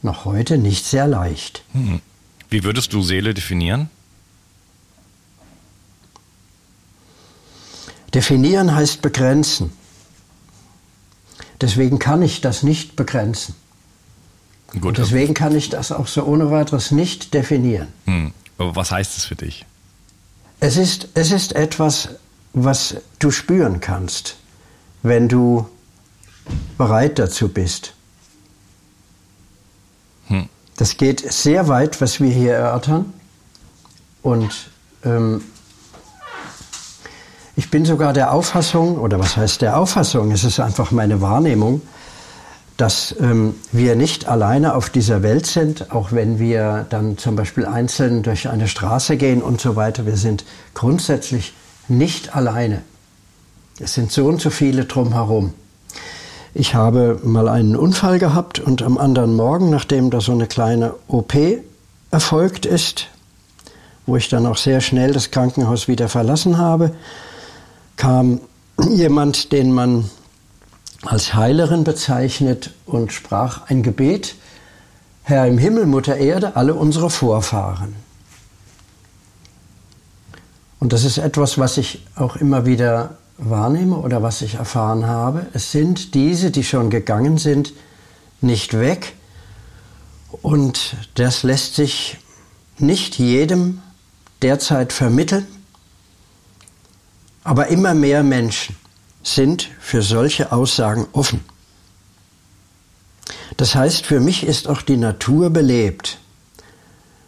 [0.06, 1.62] noch heute nicht sehr leicht.
[1.72, 2.00] Hm.
[2.48, 3.90] Wie würdest du Seele definieren?
[8.14, 9.72] Definieren heißt begrenzen.
[11.60, 13.54] Deswegen kann ich das nicht begrenzen.
[14.72, 17.88] Gut, Und deswegen kann ich das auch so ohne weiteres nicht definieren.
[18.06, 18.32] Hm.
[18.58, 19.66] Aber was heißt es für dich?
[20.60, 22.08] Es ist, es ist etwas,
[22.54, 24.36] was du spüren kannst,
[25.02, 25.68] wenn du
[26.78, 27.95] bereit dazu bist.
[30.76, 33.12] Das geht sehr weit, was wir hier erörtern.
[34.22, 34.70] Und
[35.04, 35.42] ähm,
[37.54, 41.80] ich bin sogar der Auffassung, oder was heißt der Auffassung, es ist einfach meine Wahrnehmung,
[42.76, 47.64] dass ähm, wir nicht alleine auf dieser Welt sind, auch wenn wir dann zum Beispiel
[47.64, 50.04] einzeln durch eine Straße gehen und so weiter.
[50.04, 51.54] Wir sind grundsätzlich
[51.88, 52.82] nicht alleine.
[53.80, 55.54] Es sind so und so viele drumherum.
[56.58, 60.94] Ich habe mal einen Unfall gehabt und am anderen Morgen, nachdem da so eine kleine
[61.06, 61.34] OP
[62.10, 63.08] erfolgt ist,
[64.06, 66.94] wo ich dann auch sehr schnell das Krankenhaus wieder verlassen habe,
[67.98, 68.40] kam
[68.88, 70.08] jemand, den man
[71.04, 74.34] als Heilerin bezeichnet und sprach ein Gebet,
[75.24, 77.94] Herr im Himmel, Mutter Erde, alle unsere Vorfahren.
[80.80, 85.46] Und das ist etwas, was ich auch immer wieder wahrnehme oder was ich erfahren habe.
[85.52, 87.72] Es sind diese, die schon gegangen sind,
[88.40, 89.14] nicht weg.
[90.42, 92.18] Und das lässt sich
[92.78, 93.80] nicht jedem
[94.42, 95.46] derzeit vermitteln.
[97.44, 98.76] Aber immer mehr Menschen
[99.22, 101.40] sind für solche Aussagen offen.
[103.56, 106.18] Das heißt, für mich ist auch die Natur belebt.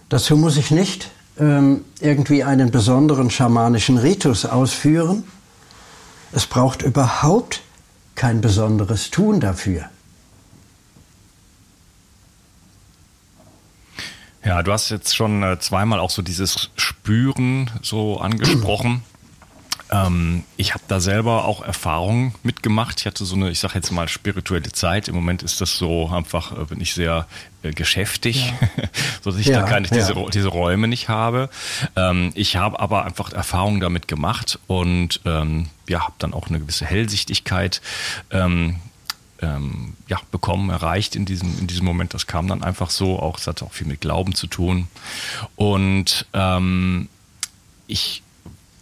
[0.08, 5.24] Dazu muss ich nicht ähm, irgendwie einen besonderen schamanischen Ritus ausführen.
[6.32, 7.62] Es braucht überhaupt
[8.14, 9.88] kein besonderes Tun dafür.
[14.44, 19.02] Ja, du hast jetzt schon äh, zweimal auch so dieses Spüren so angesprochen.
[19.90, 23.00] Ähm, ich habe da selber auch Erfahrungen mitgemacht.
[23.00, 25.08] Ich hatte so eine, ich sage jetzt mal, spirituelle Zeit.
[25.08, 27.26] Im Moment ist das so einfach, äh, bin ich sehr
[27.62, 28.88] äh, geschäftig, ja.
[29.22, 29.94] so dass ich ja, da keine, ja.
[29.94, 31.48] diese, diese Räume nicht habe.
[31.96, 36.60] Ähm, ich habe aber einfach Erfahrungen damit gemacht und ähm, ja, habe dann auch eine
[36.60, 37.80] gewisse Hellsichtigkeit
[38.30, 38.76] ähm,
[39.40, 42.12] ähm, ja, bekommen, erreicht in diesem, in diesem Moment.
[42.12, 43.18] Das kam dann einfach so.
[43.18, 44.88] Auch, es hatte auch viel mit Glauben zu tun.
[45.56, 47.08] Und ähm,
[47.86, 48.22] ich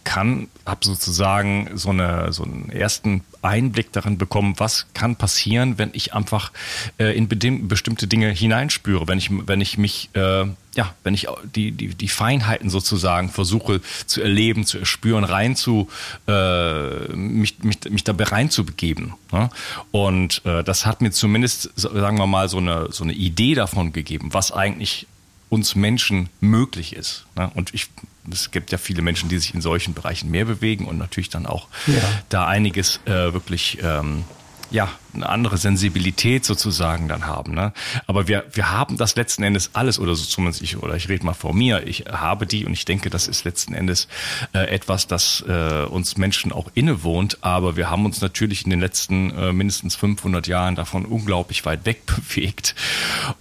[0.07, 5.89] kann, habe sozusagen so, eine, so einen ersten Einblick darin bekommen, was kann passieren, wenn
[5.91, 6.53] ich einfach
[6.97, 7.27] äh, in
[7.67, 12.07] bestimmte Dinge hineinspüre, wenn ich, wenn ich mich, äh, ja, wenn ich die, die, die
[12.07, 15.89] Feinheiten sozusagen versuche zu erleben, zu erspüren, rein zu,
[16.25, 19.13] äh, mich, mich, mich dabei reinzubegeben.
[19.33, 19.49] Ne?
[19.91, 23.91] Und äh, das hat mir zumindest, sagen wir mal, so eine, so eine Idee davon
[23.91, 25.05] gegeben, was eigentlich
[25.49, 27.25] uns Menschen möglich ist.
[27.35, 27.49] Ne?
[27.53, 27.89] Und ich
[28.29, 31.45] es gibt ja viele Menschen, die sich in solchen Bereichen mehr bewegen und natürlich dann
[31.45, 31.93] auch ja.
[32.27, 34.25] da einiges äh, wirklich ähm,
[34.69, 37.53] ja, eine andere Sensibilität sozusagen dann haben.
[37.53, 37.71] Ne?
[38.05, 41.25] Aber wir, wir haben das letzten Endes alles, oder so zumindest ich, oder ich rede
[41.25, 44.07] mal vor mir, ich habe die und ich denke, das ist letzten Endes
[44.53, 48.79] äh, etwas, das äh, uns Menschen auch innewohnt, aber wir haben uns natürlich in den
[48.79, 52.75] letzten äh, mindestens 500 Jahren davon unglaublich weit weg bewegt.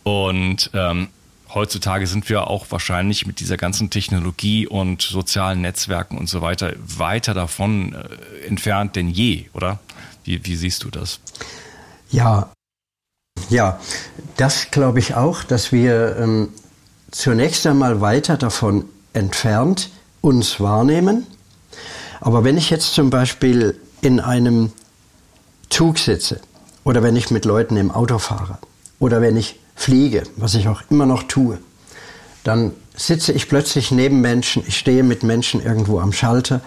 [0.05, 1.09] Und ähm,
[1.57, 6.75] heutzutage sind wir auch wahrscheinlich mit dieser ganzen Technologie und sozialen Netzwerken und so weiter
[6.79, 9.81] weiter davon äh, entfernt denn je, oder?
[10.23, 11.19] Wie, wie siehst du das?
[12.11, 12.51] Ja,
[13.49, 13.81] ja,
[14.37, 16.51] das glaube ich auch, dass wir ähm,
[17.11, 19.91] zunächst einmal weiter davon entfernt
[20.21, 21.27] uns wahrnehmen.
[22.21, 24.73] Aber wenn ich jetzt zum Beispiel in einem
[25.71, 26.41] Zug sitze
[26.85, 28.59] oder wenn ich mit Leuten im Auto fahre
[28.99, 31.59] oder wenn ich fliege, was ich auch immer noch tue,
[32.43, 36.61] dann sitze ich plötzlich neben Menschen, ich stehe mit Menschen irgendwo am Schalter,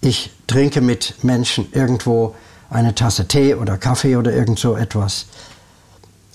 [0.00, 2.34] ich trinke mit Menschen irgendwo
[2.70, 5.26] eine Tasse Tee oder Kaffee oder irgend so etwas.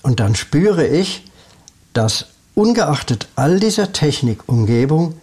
[0.02, 1.24] Und dann spüre ich,
[1.92, 5.14] dass ungeachtet all dieser Technikumgebung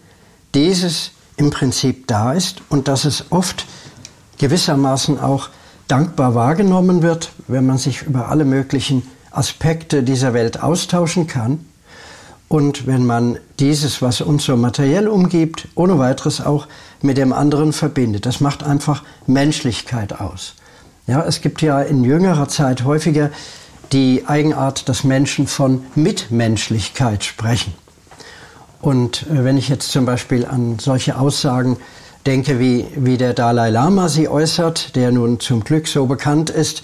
[0.53, 3.65] dieses im Prinzip da ist und dass es oft
[4.37, 5.49] gewissermaßen auch
[5.87, 9.03] dankbar wahrgenommen wird, wenn man sich über alle möglichen
[9.37, 11.59] Aspekte dieser Welt austauschen kann
[12.47, 16.67] und wenn man dieses, was uns so materiell umgibt, ohne weiteres auch
[17.01, 18.25] mit dem anderen verbindet.
[18.25, 20.53] Das macht einfach Menschlichkeit aus.
[21.07, 23.31] Ja, es gibt ja in jüngerer Zeit häufiger
[23.91, 27.73] die Eigenart, dass Menschen von Mitmenschlichkeit sprechen.
[28.81, 31.77] Und äh, wenn ich jetzt zum Beispiel an solche Aussagen
[32.25, 36.81] denke, wie, wie der Dalai Lama sie äußert, der nun zum Glück so bekannt ist,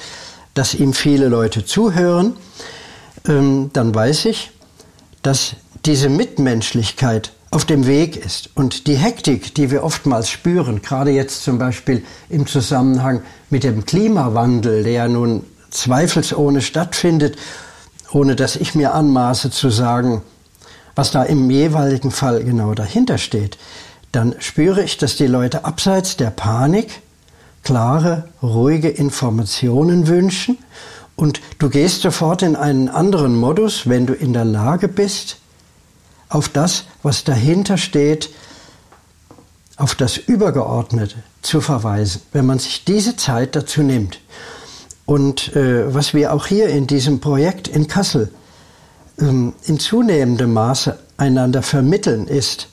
[0.53, 2.33] dass ihm viele Leute zuhören,
[3.27, 4.51] ähm, dann weiß ich,
[5.21, 8.49] dass diese Mitmenschlichkeit auf dem Weg ist.
[8.55, 13.85] Und die Hektik, die wir oftmals spüren, gerade jetzt zum Beispiel im Zusammenhang mit dem
[13.85, 17.37] Klimawandel, der nun zweifelsohne stattfindet,
[18.11, 20.21] ohne dass ich mir anmaße zu sagen,
[20.95, 23.57] was da im jeweiligen Fall genau dahinter steht,
[24.11, 27.01] dann spüre ich, dass die Leute abseits der Panik
[27.63, 30.57] klare, ruhige Informationen wünschen
[31.15, 35.37] und du gehst sofort in einen anderen Modus, wenn du in der Lage bist,
[36.29, 38.29] auf das, was dahinter steht,
[39.77, 44.19] auf das Übergeordnete zu verweisen, wenn man sich diese Zeit dazu nimmt.
[45.05, 48.31] Und äh, was wir auch hier in diesem Projekt in Kassel
[49.19, 52.69] ähm, in zunehmendem Maße einander vermitteln, ist,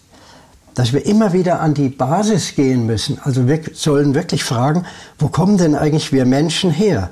[0.78, 3.18] dass wir immer wieder an die Basis gehen müssen.
[3.24, 4.86] Also wir sollen wirklich fragen,
[5.18, 7.10] wo kommen denn eigentlich wir Menschen her?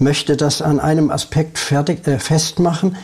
[0.00, 2.96] Möchte das an einem Aspekt fertig, äh, festmachen,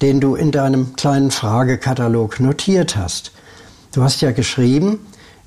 [0.00, 3.30] den du in deinem kleinen Fragekatalog notiert hast.
[3.92, 4.98] Du hast ja geschrieben,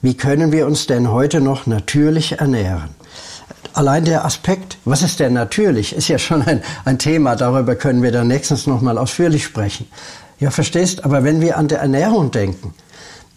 [0.01, 2.91] wie können wir uns denn heute noch natürlich ernähren?
[3.73, 8.01] Allein der Aspekt, was ist denn natürlich, ist ja schon ein, ein Thema, darüber können
[8.01, 9.87] wir dann nächstens nochmal ausführlich sprechen.
[10.39, 12.73] Ja, verstehst, aber wenn wir an der Ernährung denken,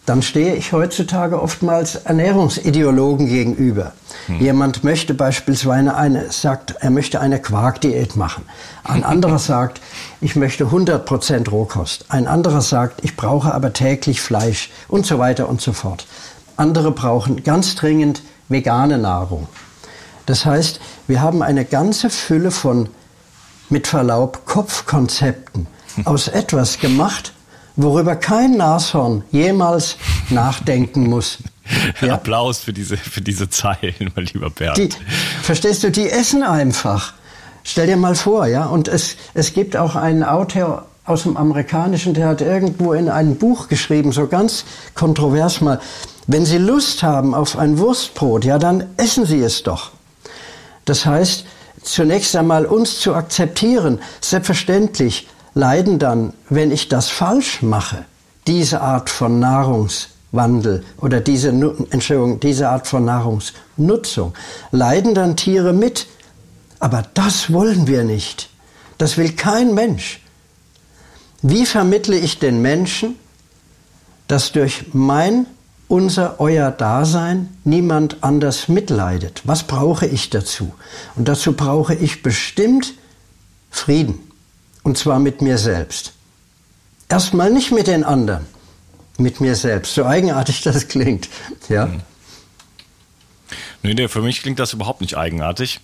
[0.09, 3.91] dann stehe ich heutzutage oftmals Ernährungsideologen gegenüber.
[4.25, 4.39] Hm.
[4.39, 8.43] Jemand möchte beispielsweise eine, sagt, er möchte eine Quarkdiät machen.
[8.83, 9.81] Ein anderer sagt,
[10.19, 12.05] ich möchte 100% Rohkost.
[12.09, 16.07] Ein anderer sagt, ich brauche aber täglich Fleisch und so weiter und so fort.
[16.57, 19.47] Andere brauchen ganz dringend vegane Nahrung.
[20.25, 22.89] Das heißt, wir haben eine ganze Fülle von,
[23.69, 25.67] mit Verlaub, Kopfkonzepten
[26.05, 27.33] aus etwas gemacht,
[27.83, 29.97] worüber kein Nashorn jemals
[30.29, 31.39] nachdenken muss.
[32.01, 32.15] Ja?
[32.15, 34.75] Applaus für diese, für diese Zeilen, mein lieber Bert.
[34.79, 34.89] Die,
[35.43, 37.13] verstehst du, die essen einfach.
[37.63, 42.15] Stell dir mal vor, ja, und es, es gibt auch einen Autor aus dem Amerikanischen,
[42.15, 44.65] der hat irgendwo in einem Buch geschrieben, so ganz
[44.95, 45.79] kontrovers mal,
[46.25, 49.91] wenn Sie Lust haben auf ein Wurstbrot, ja, dann essen Sie es doch.
[50.85, 51.45] Das heißt,
[51.83, 58.05] zunächst einmal uns zu akzeptieren, selbstverständlich, leiden dann, wenn ich das falsch mache,
[58.47, 64.33] diese Art von Nahrungswandel oder diese, Entschuldigung, diese Art von Nahrungsnutzung,
[64.71, 66.07] leiden dann Tiere mit.
[66.79, 68.49] Aber das wollen wir nicht.
[68.97, 70.21] Das will kein Mensch.
[71.41, 73.15] Wie vermittle ich den Menschen,
[74.27, 75.45] dass durch mein,
[75.87, 79.41] unser, euer Dasein niemand anders mitleidet?
[79.45, 80.73] Was brauche ich dazu?
[81.15, 82.93] Und dazu brauche ich bestimmt
[83.69, 84.28] Frieden.
[84.83, 86.13] Und zwar mit mir selbst.
[87.09, 88.45] Erstmal nicht mit den anderen,
[89.17, 89.95] mit mir selbst.
[89.95, 91.29] So eigenartig das klingt.
[91.67, 91.87] Ja.
[91.87, 92.01] Mhm.
[93.81, 95.79] Nee, für mich klingt das überhaupt nicht eigenartig.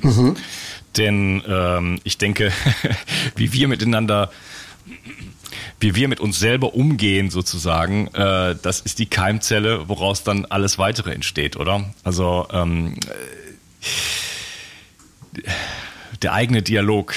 [0.00, 0.36] Mhm.
[0.96, 2.52] Denn ähm, ich denke,
[3.36, 4.30] wie wir miteinander,
[5.80, 10.78] wie wir mit uns selber umgehen, sozusagen, äh, das ist die Keimzelle, woraus dann alles
[10.78, 11.90] weitere entsteht, oder?
[12.04, 12.96] Also ähm,
[15.34, 15.42] äh,
[16.20, 17.14] der eigene Dialog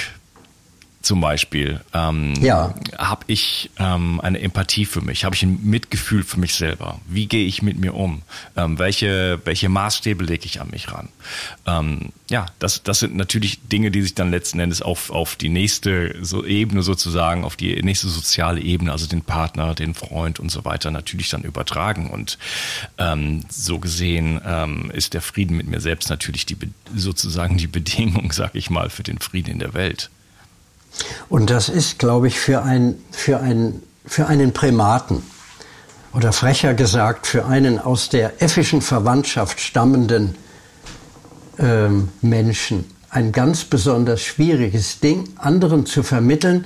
[1.05, 2.73] zum Beispiel, ähm, ja.
[2.97, 6.99] habe ich ähm, eine Empathie für mich, habe ich ein Mitgefühl für mich selber.
[7.07, 8.23] Wie gehe ich mit mir um?
[8.57, 11.09] Ähm, welche, welche Maßstäbe lege ich an mich ran?
[11.67, 15.49] Ähm, ja, das, das sind natürlich Dinge, die sich dann letzten Endes auf, auf die
[15.49, 20.49] nächste so Ebene sozusagen, auf die nächste soziale Ebene, also den Partner, den Freund und
[20.49, 22.09] so weiter, natürlich dann übertragen.
[22.09, 22.39] Und
[22.97, 26.57] ähm, so gesehen ähm, ist der Frieden mit mir selbst natürlich die
[26.95, 30.09] sozusagen die Bedingung, sag ich mal, für den Frieden in der Welt.
[31.29, 35.23] Und das ist, glaube ich, für, ein, für, ein, für einen Primaten
[36.13, 40.35] oder frecher gesagt für einen aus der äffischen Verwandtschaft stammenden
[41.59, 46.65] ähm, Menschen ein ganz besonders schwieriges Ding, anderen zu vermitteln,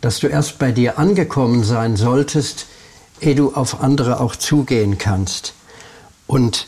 [0.00, 2.66] dass du erst bei dir angekommen sein solltest,
[3.20, 5.52] ehe du auf andere auch zugehen kannst.
[6.26, 6.66] Und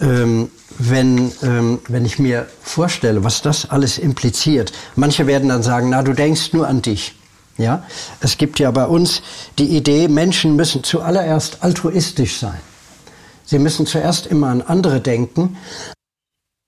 [0.00, 4.72] ähm, wenn, ähm, wenn ich mir vorstelle, was das alles impliziert.
[4.94, 7.14] Manche werden dann sagen, na, du denkst nur an dich.
[7.58, 7.84] Ja,
[8.20, 9.22] es gibt ja bei uns
[9.58, 12.60] die Idee, Menschen müssen zuallererst altruistisch sein.
[13.46, 15.56] Sie müssen zuerst immer an andere denken.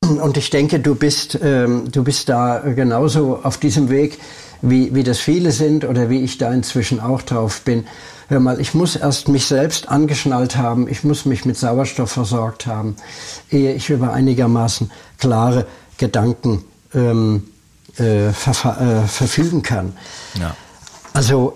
[0.01, 4.18] Und ich denke, du bist, ähm, du bist da genauso auf diesem Weg,
[4.62, 7.87] wie, wie das viele sind oder wie ich da inzwischen auch drauf bin.
[8.29, 12.67] Hör mal, ich muss erst mich selbst angeschnallt haben, ich muss mich mit Sauerstoff versorgt
[12.67, 12.97] haben,
[13.51, 16.64] ehe ich über einigermaßen klare Gedanken
[16.95, 17.49] ähm,
[17.97, 19.97] äh, ver äh, verfügen kann.
[20.38, 20.55] Ja.
[21.14, 21.55] Also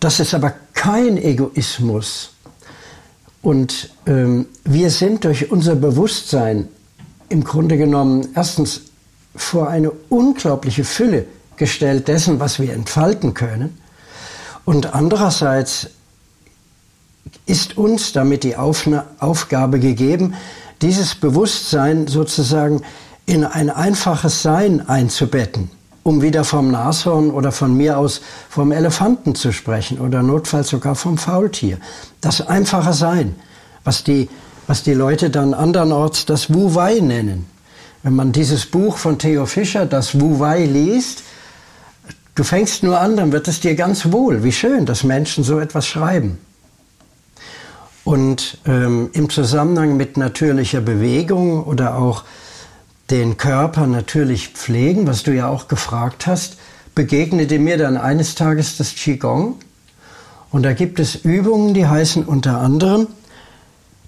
[0.00, 2.32] das ist aber kein Egoismus.
[3.40, 6.68] Und ähm, wir sind durch unser Bewusstsein
[7.28, 8.80] im Grunde genommen erstens
[9.36, 11.26] vor eine unglaubliche Fülle
[11.56, 13.78] gestellt dessen, was wir entfalten können.
[14.64, 15.88] Und andererseits
[17.46, 20.34] ist uns damit die Aufna Aufgabe gegeben,
[20.82, 22.82] dieses Bewusstsein sozusagen
[23.26, 25.70] in ein einfaches Sein einzubetten,
[26.02, 30.94] um wieder vom Nashorn oder von mir aus vom Elefanten zu sprechen oder notfalls sogar
[30.94, 31.78] vom Faultier.
[32.20, 33.34] Das einfache Sein,
[33.84, 34.28] was die,
[34.66, 37.46] was die Leute dann andernorts das Wu-Wei nennen.
[38.02, 41.22] Wenn man dieses Buch von Theo Fischer, das Wu-Wei, liest,
[42.34, 44.42] Du fängst nur an, dann wird es dir ganz wohl.
[44.42, 46.38] Wie schön, dass Menschen so etwas schreiben.
[48.02, 52.24] Und ähm, im Zusammenhang mit natürlicher Bewegung oder auch
[53.10, 56.56] den Körper natürlich pflegen, was du ja auch gefragt hast,
[56.94, 59.56] begegnete mir dann eines Tages das Qigong.
[60.50, 63.08] Und da gibt es Übungen, die heißen unter anderem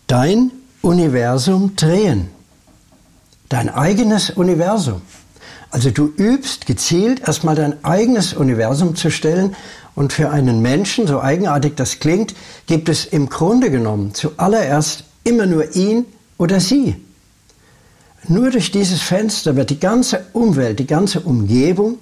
[0.06, 0.50] dein
[0.82, 2.28] Universum drehen.
[3.48, 5.02] Dein eigenes Universum.
[5.70, 9.56] Also du übst gezielt erstmal dein eigenes Universum zu stellen
[9.94, 12.34] und für einen Menschen, so eigenartig das klingt,
[12.66, 16.06] gibt es im Grunde genommen zuallererst immer nur ihn
[16.38, 16.96] oder sie.
[18.28, 21.98] Nur durch dieses Fenster wird die ganze Umwelt, die ganze Umgebung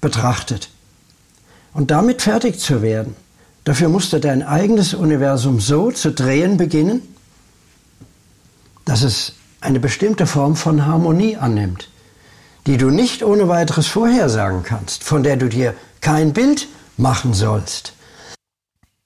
[0.00, 0.70] betrachtet.
[1.72, 3.16] Und damit fertig zu werden,
[3.64, 7.02] dafür musst du dein eigenes Universum so zu drehen beginnen,
[8.84, 11.88] dass es eine bestimmte Form von Harmonie annimmt
[12.66, 17.92] die du nicht ohne weiteres vorhersagen kannst, von der du dir kein Bild machen sollst.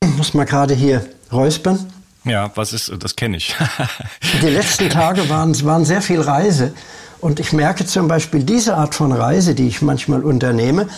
[0.03, 1.93] Ich muss mal gerade hier räuspern.
[2.25, 3.57] Ja, was ist, das kenne ich.
[4.43, 6.75] Die letzten Tage waren, waren sehr viel Reise.
[7.21, 10.89] Und ich merke zum Beispiel diese Art von Reise, die ich manchmal unternehme,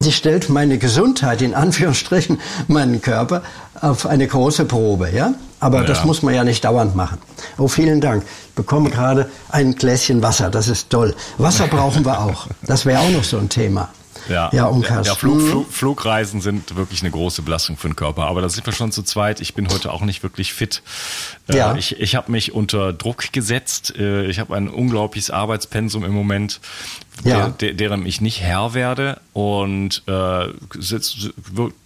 [0.00, 3.42] Sie stellt meine Gesundheit, in Anführungsstrichen, meinen Körper
[3.80, 5.34] auf eine große Probe, ja?
[5.58, 5.86] Aber ja.
[5.86, 7.18] das muss man ja nicht dauernd machen.
[7.56, 8.22] Oh, vielen Dank.
[8.22, 10.50] Ich bekomme gerade ein Gläschen Wasser.
[10.50, 11.16] Das ist toll.
[11.36, 12.46] Wasser brauchen wir auch.
[12.62, 13.88] Das wäre auch noch so ein Thema.
[14.28, 15.06] Ja, ja, Unkas.
[15.06, 18.26] ja Flug, Flug, Flugreisen sind wirklich eine große Belastung für den Körper.
[18.26, 19.40] Aber da sind wir schon zu zweit.
[19.40, 20.82] Ich bin heute auch nicht wirklich fit.
[21.50, 21.74] Ja.
[21.76, 23.94] Ich, ich habe mich unter Druck gesetzt.
[23.96, 26.60] Äh, ich habe ein unglaubliches Arbeitspensum im Moment,
[27.24, 27.48] ja.
[27.48, 31.30] der, deren ich nicht Herr werde und äh, setzt,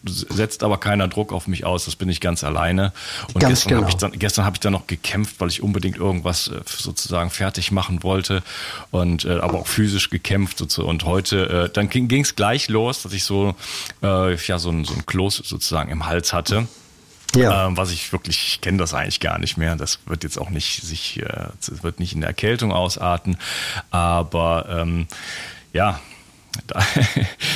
[0.05, 1.85] setzt aber keiner Druck auf mich aus.
[1.85, 2.93] Das bin ich ganz alleine.
[3.35, 3.81] Und ganz gestern genau.
[3.83, 7.31] habe ich dann gestern habe ich dann noch gekämpft, weil ich unbedingt irgendwas äh, sozusagen
[7.31, 8.43] fertig machen wollte
[8.91, 10.89] und äh, aber auch physisch gekämpft sozusagen.
[10.89, 13.55] und heute äh, dann ging es gleich los, dass ich so
[14.03, 16.67] äh, ja so ein so ein Kloß sozusagen im Hals hatte.
[17.35, 17.67] Ja.
[17.67, 19.77] Ähm, was ich wirklich, ich kenne das eigentlich gar nicht mehr.
[19.77, 21.49] Das wird jetzt auch nicht sich, äh,
[21.83, 23.37] wird nicht in der Erkältung ausarten.
[23.91, 25.07] Aber ähm,
[25.73, 26.01] ja,
[26.67, 26.85] da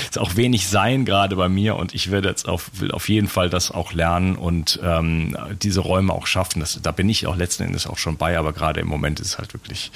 [0.09, 3.29] ist auch wenig sein gerade bei mir und ich werde jetzt auf, will auf jeden
[3.29, 6.61] Fall das auch lernen und ähm, diese Räume auch schaffen.
[6.61, 9.29] Das, da bin ich auch letzten Endes auch schon bei, aber gerade im Moment ist
[9.29, 9.93] es halt wirklich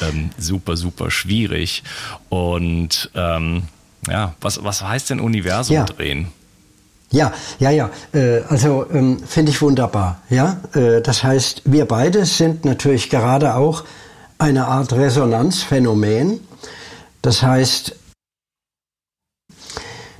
[0.00, 1.84] ähm, super, super schwierig.
[2.28, 3.68] Und ähm,
[4.08, 5.84] ja, was, was heißt denn Universum ja.
[5.84, 6.28] drehen?
[7.12, 7.90] Ja, ja, ja.
[8.12, 10.22] Äh, also ähm, finde ich wunderbar.
[10.30, 13.84] Ja, äh, das heißt, wir beide sind natürlich gerade auch
[14.38, 16.40] eine Art Resonanzphänomen.
[17.20, 17.94] Das heißt,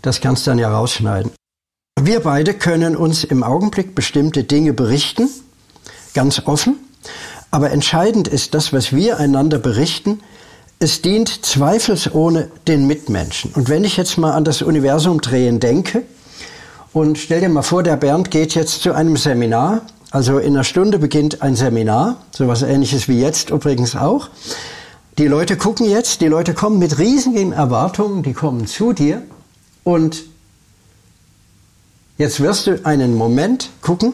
[0.03, 1.33] das kannst du dann ja rausschneiden.
[2.01, 5.31] Wir beide können uns im Augenblick bestimmte Dinge berichten,
[6.15, 6.77] ganz offen.
[7.51, 10.21] Aber entscheidend ist das, was wir einander berichten.
[10.79, 13.53] Es dient zweifelsohne den Mitmenschen.
[13.53, 16.03] Und wenn ich jetzt mal an das Universum drehen denke,
[16.93, 19.83] und stell dir mal vor, der Bernd geht jetzt zu einem Seminar.
[20.11, 24.29] Also in einer Stunde beginnt ein Seminar, sowas ähnliches wie jetzt übrigens auch.
[25.17, 29.23] Die Leute gucken jetzt, die Leute kommen mit riesigen Erwartungen, die kommen zu dir
[29.85, 30.25] und
[32.19, 34.13] jetzt wirst du einen Moment gucken,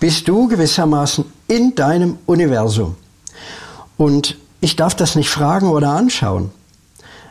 [0.00, 2.96] bist du gewissermaßen in deinem Universum.
[3.96, 6.50] Und ich darf das nicht fragen oder anschauen,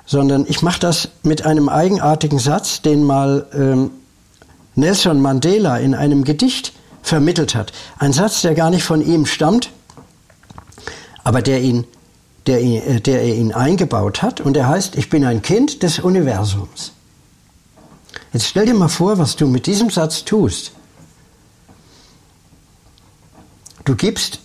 [0.05, 3.91] sondern ich mache das mit einem eigenartigen Satz, den mal ähm,
[4.76, 7.74] Nelson Mandela in einem Gedicht vermittelt hat.
[7.97, 9.72] Ein Satz, der gar nicht von ihm stammt,
[11.24, 11.86] aber der ihn,
[12.47, 15.99] der, ihn, der er ihn eingebaut hat und er heißt, ich bin ein Kind des
[15.99, 16.93] Universums.
[18.34, 20.72] Jetzt stell dir mal vor, was du mit diesem Satz tust.
[23.86, 24.39] Du gibst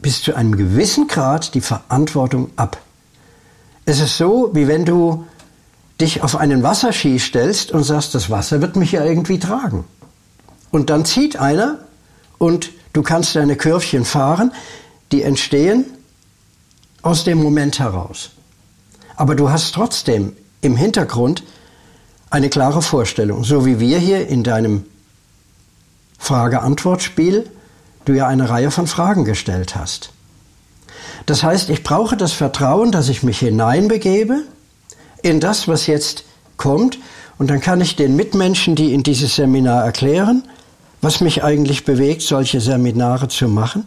[0.00, 2.80] bis zu einem gewissen Grad die Verantwortung ab.
[3.84, 5.24] Es ist so, wie wenn du
[6.00, 9.84] dich auf einen Wasserski stellst und sagst, das Wasser wird mich ja irgendwie tragen.
[10.70, 11.78] Und dann zieht einer
[12.38, 14.52] und du kannst deine Körbchen fahren,
[15.12, 15.86] die entstehen
[17.02, 18.30] aus dem Moment heraus.
[19.16, 21.42] Aber du hast trotzdem im Hintergrund
[22.30, 24.84] eine klare Vorstellung, so wie wir hier in deinem
[26.18, 27.50] Frage-Antwort-Spiel
[28.04, 30.10] du ja eine Reihe von Fragen gestellt hast.
[31.26, 34.44] Das heißt, ich brauche das Vertrauen, dass ich mich hineinbegebe
[35.22, 36.24] in das, was jetzt
[36.56, 36.98] kommt,
[37.38, 40.42] und dann kann ich den Mitmenschen, die in dieses Seminar erklären,
[41.00, 43.86] was mich eigentlich bewegt, solche Seminare zu machen,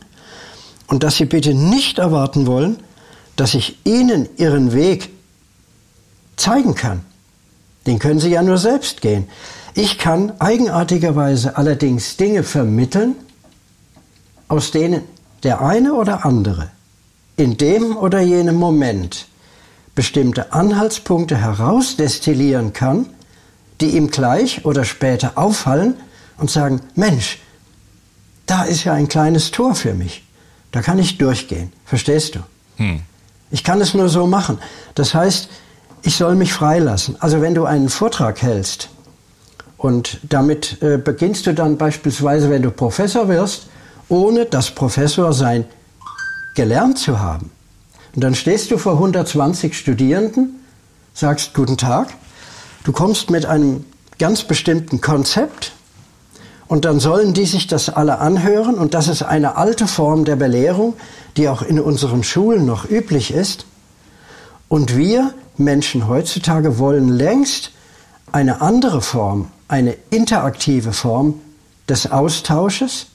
[0.87, 2.77] und dass sie bitte nicht erwarten wollen,
[3.35, 5.09] dass ich ihnen ihren Weg
[6.35, 7.01] zeigen kann.
[7.87, 9.27] Den können sie ja nur selbst gehen.
[9.73, 13.15] Ich kann eigenartigerweise allerdings Dinge vermitteln,
[14.47, 15.03] aus denen
[15.43, 16.69] der eine oder andere
[17.37, 19.27] in dem oder jenem Moment
[19.95, 23.07] bestimmte Anhaltspunkte herausdestillieren kann,
[23.81, 25.95] die ihm gleich oder später auffallen
[26.37, 27.39] und sagen, Mensch,
[28.45, 30.23] da ist ja ein kleines Tor für mich.
[30.71, 31.71] Da kann ich durchgehen.
[31.85, 32.39] Verstehst du?
[32.77, 33.01] Hm.
[33.49, 34.59] Ich kann es nur so machen.
[34.95, 35.49] Das heißt,
[36.03, 37.17] ich soll mich freilassen.
[37.19, 38.89] Also wenn du einen Vortrag hältst
[39.77, 43.67] und damit äh, beginnst du dann beispielsweise, wenn du Professor wirst,
[44.07, 45.65] ohne das Professor sein
[46.55, 47.51] gelernt zu haben.
[48.15, 50.59] Und dann stehst du vor 120 Studierenden,
[51.13, 52.13] sagst Guten Tag,
[52.83, 53.85] du kommst mit einem
[54.19, 55.71] ganz bestimmten Konzept
[56.67, 60.35] und dann sollen die sich das alle anhören und das ist eine alte Form der
[60.35, 60.93] Belehrung,
[61.37, 63.65] die auch in unseren Schulen noch üblich ist.
[64.67, 67.71] Und wir Menschen heutzutage wollen längst
[68.31, 71.41] eine andere Form, eine interaktive Form
[71.89, 73.07] des Austausches,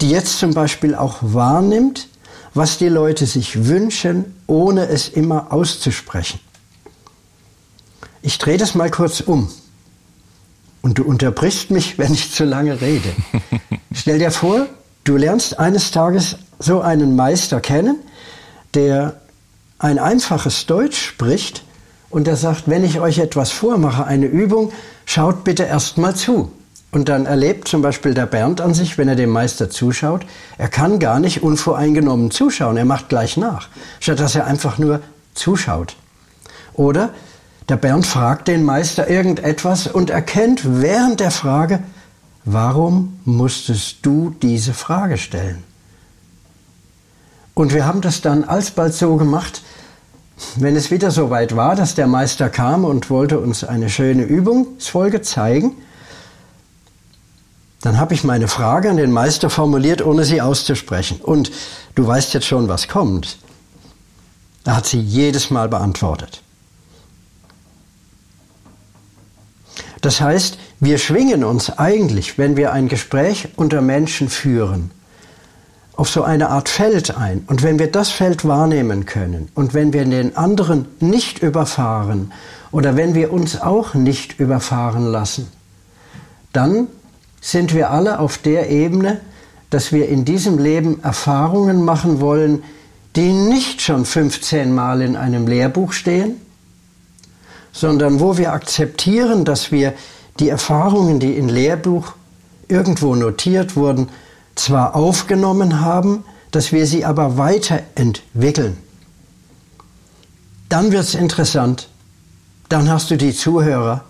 [0.00, 2.08] die jetzt zum Beispiel auch wahrnimmt,
[2.54, 6.40] was die Leute sich wünschen, ohne es immer auszusprechen.
[8.20, 9.50] Ich drehe das mal kurz um.
[10.80, 13.12] Und du unterbrichst mich, wenn ich zu lange rede.
[13.94, 14.66] Stell dir vor,
[15.04, 17.96] du lernst eines Tages so einen Meister kennen,
[18.74, 19.20] der
[19.78, 21.64] ein einfaches Deutsch spricht
[22.10, 24.72] und der sagt, wenn ich euch etwas vormache, eine Übung,
[25.06, 26.52] schaut bitte erst mal zu.
[26.92, 30.26] Und dann erlebt zum Beispiel der Bernd an sich, wenn er dem Meister zuschaut,
[30.58, 33.68] er kann gar nicht unvoreingenommen zuschauen, er macht gleich nach,
[33.98, 35.00] statt dass er einfach nur
[35.34, 35.96] zuschaut.
[36.74, 37.14] Oder
[37.70, 41.82] der Bernd fragt den Meister irgendetwas und erkennt während der Frage,
[42.44, 45.64] warum musstest du diese Frage stellen?
[47.54, 49.62] Und wir haben das dann alsbald so gemacht,
[50.56, 54.24] wenn es wieder so weit war, dass der Meister kam und wollte uns eine schöne
[54.24, 55.76] Übungsfolge zeigen,
[57.82, 61.20] dann habe ich meine Frage an den Meister formuliert, ohne sie auszusprechen.
[61.20, 61.50] Und
[61.96, 63.38] du weißt jetzt schon, was kommt.
[64.64, 66.42] Er hat sie jedes Mal beantwortet.
[70.00, 74.92] Das heißt, wir schwingen uns eigentlich, wenn wir ein Gespräch unter Menschen führen,
[75.94, 77.44] auf so eine Art Feld ein.
[77.48, 82.32] Und wenn wir das Feld wahrnehmen können und wenn wir den anderen nicht überfahren
[82.70, 85.48] oder wenn wir uns auch nicht überfahren lassen,
[86.52, 86.86] dann
[87.42, 89.20] sind wir alle auf der Ebene,
[89.68, 92.62] dass wir in diesem Leben Erfahrungen machen wollen,
[93.16, 96.40] die nicht schon 15 Mal in einem Lehrbuch stehen,
[97.72, 99.92] sondern wo wir akzeptieren, dass wir
[100.38, 102.12] die Erfahrungen, die in Lehrbuch
[102.68, 104.08] irgendwo notiert wurden,
[104.54, 108.76] zwar aufgenommen haben, dass wir sie aber weiterentwickeln.
[110.68, 111.88] Dann wird es interessant.
[112.68, 114.04] Dann hast du die Zuhörer,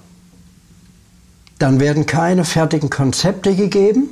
[1.63, 4.09] dann werden keine fertigen Konzepte gegeben,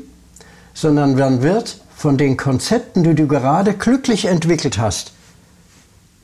[0.73, 5.13] sondern dann wird von den Konzepten, die du gerade glücklich entwickelt hast,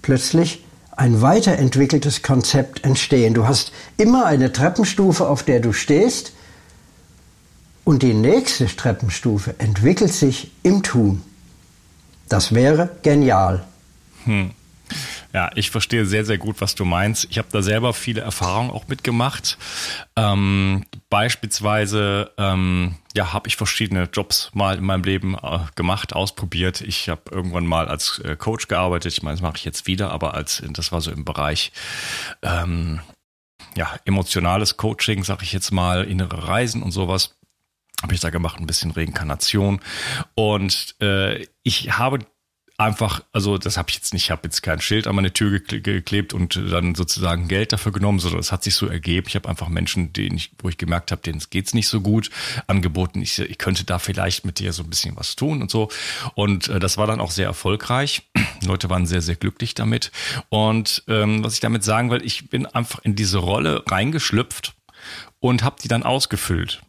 [0.03, 3.35] plötzlich ein weiterentwickeltes Konzept entstehen.
[3.35, 6.33] Du hast immer eine Treppenstufe, auf der du stehst,
[7.83, 11.23] und die nächste Treppenstufe entwickelt sich im Tun.
[12.29, 13.65] Das wäre genial.
[14.25, 14.53] Hm.
[15.37, 17.27] Ja, ich verstehe sehr, sehr gut, was du meinst.
[17.29, 19.59] Ich habe da selber viele Erfahrungen auch mitgemacht.
[20.17, 26.81] Ähm, beispielsweise ähm, ja, habe ich verschiedene Jobs mal in meinem Leben äh, gemacht, ausprobiert.
[26.81, 29.13] Ich habe irgendwann mal als äh, Coach gearbeitet.
[29.13, 31.71] Ich meine, das mache ich jetzt wieder, aber als das war so im Bereich
[32.41, 33.01] ähm,
[33.77, 37.35] ja, emotionales Coaching, sage ich jetzt mal, innere Reisen und sowas
[38.03, 39.81] habe ich da gemacht, ein bisschen Reinkarnation.
[40.35, 42.21] Und äh, ich habe
[42.79, 45.61] einfach, also das habe ich jetzt nicht, ich habe jetzt kein Schild an meine Tür
[45.61, 49.27] geklebt und dann sozusagen Geld dafür genommen, sondern es hat sich so ergeben.
[49.29, 52.31] Ich habe einfach Menschen, denen ich, wo ich gemerkt habe, denen geht's nicht so gut,
[52.67, 55.89] angeboten, ich, ich könnte da vielleicht mit dir so ein bisschen was tun und so.
[56.35, 58.23] Und äh, das war dann auch sehr erfolgreich.
[58.63, 60.13] Die Leute waren sehr, sehr glücklich damit.
[60.49, 64.75] Und ähm, was ich damit sagen will, ich bin einfach in diese Rolle reingeschlüpft
[65.41, 66.83] und habe die dann ausgefüllt.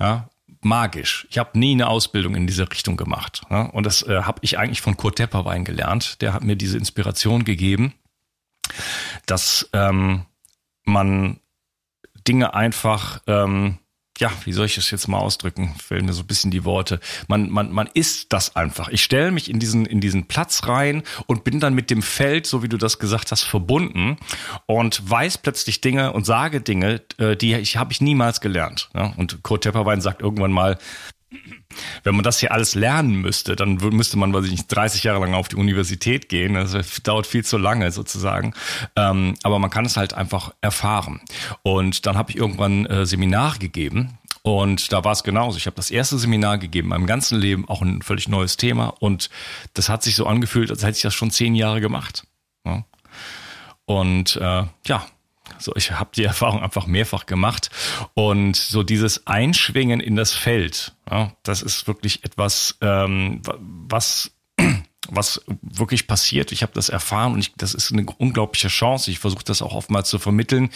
[0.00, 0.28] Ja,
[0.66, 1.26] magisch.
[1.30, 3.42] Ich habe nie eine Ausbildung in diese Richtung gemacht.
[3.50, 3.70] Ne?
[3.72, 6.20] Und das äh, habe ich eigentlich von Kurt Tepperwein gelernt.
[6.20, 7.94] Der hat mir diese Inspiration gegeben,
[9.26, 10.26] dass ähm,
[10.84, 11.40] man
[12.26, 13.78] Dinge einfach ähm,
[14.18, 15.74] ja, wie soll ich das jetzt mal ausdrücken?
[15.82, 17.00] Fehlen mir so ein bisschen die Worte.
[17.28, 18.88] Man, man, man ist das einfach.
[18.88, 22.46] Ich stelle mich in diesen, in diesen Platz rein und bin dann mit dem Feld,
[22.46, 24.16] so wie du das gesagt hast, verbunden
[24.66, 28.90] und weiß plötzlich Dinge und sage Dinge, äh, die ich habe ich niemals gelernt.
[29.16, 30.78] Und Kurt Tepperwein sagt irgendwann mal,
[32.04, 35.20] wenn man das hier alles lernen müsste, dann müsste man, weiß ich nicht, 30 Jahre
[35.20, 36.54] lang auf die Universität gehen.
[36.54, 38.54] Das dauert viel zu lange sozusagen.
[38.94, 41.20] Ähm, aber man kann es halt einfach erfahren.
[41.62, 44.18] Und dann habe ich irgendwann äh, Seminare gegeben.
[44.42, 45.58] Und da war es genauso.
[45.58, 48.94] Ich habe das erste Seminar gegeben, meinem ganzen Leben, auch ein völlig neues Thema.
[49.00, 49.28] Und
[49.74, 52.24] das hat sich so angefühlt, als hätte ich das schon zehn Jahre gemacht.
[53.86, 55.06] Und äh, ja,
[55.58, 57.70] so, ich habe die Erfahrung einfach mehrfach gemacht.
[58.14, 63.42] Und so dieses Einschwingen in das Feld, ja, das ist wirklich etwas, ähm,
[63.88, 64.32] was
[65.08, 66.52] was wirklich passiert.
[66.52, 69.10] Ich habe das erfahren und ich, das ist eine unglaubliche Chance.
[69.10, 70.70] Ich versuche das auch oftmals zu vermitteln,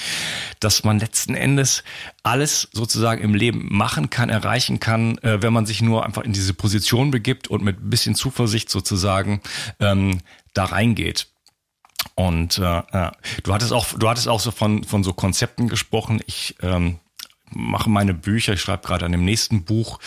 [0.60, 1.82] dass man letzten Endes
[2.22, 6.32] alles sozusagen im Leben machen kann, erreichen kann, äh, wenn man sich nur einfach in
[6.32, 9.40] diese Position begibt und mit ein bisschen Zuversicht sozusagen
[9.80, 10.20] ähm,
[10.54, 11.28] da reingeht.
[12.14, 12.82] Und äh,
[13.42, 16.20] du hattest auch, du hattest auch so von, von so Konzepten gesprochen.
[16.26, 16.98] Ich ähm,
[17.50, 19.98] mache meine Bücher, ich schreibe gerade an dem nächsten Buch.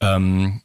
[0.00, 0.62] Ähm,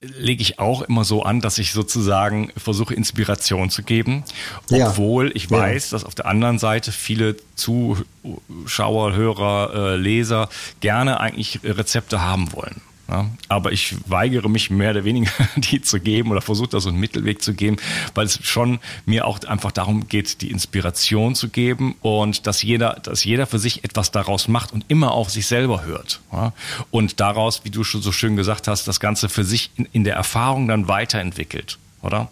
[0.00, 4.22] lege ich auch immer so an, dass ich sozusagen versuche, Inspiration zu geben,
[4.70, 5.32] obwohl ja.
[5.34, 5.96] ich weiß, ja.
[5.96, 10.48] dass auf der anderen Seite viele Zuschauer, Hörer, äh, Leser
[10.80, 12.80] gerne eigentlich Rezepte haben wollen.
[13.10, 16.90] Ja, aber ich weigere mich mehr oder weniger, die zu geben oder versuche da so
[16.90, 17.78] einen Mittelweg zu geben,
[18.14, 23.00] weil es schon mir auch einfach darum geht, die Inspiration zu geben und dass jeder,
[23.02, 26.20] dass jeder für sich etwas daraus macht und immer auf sich selber hört.
[26.32, 26.52] Ja,
[26.90, 30.04] und daraus, wie du schon so schön gesagt hast, das Ganze für sich in, in
[30.04, 32.28] der Erfahrung dann weiterentwickelt, oder?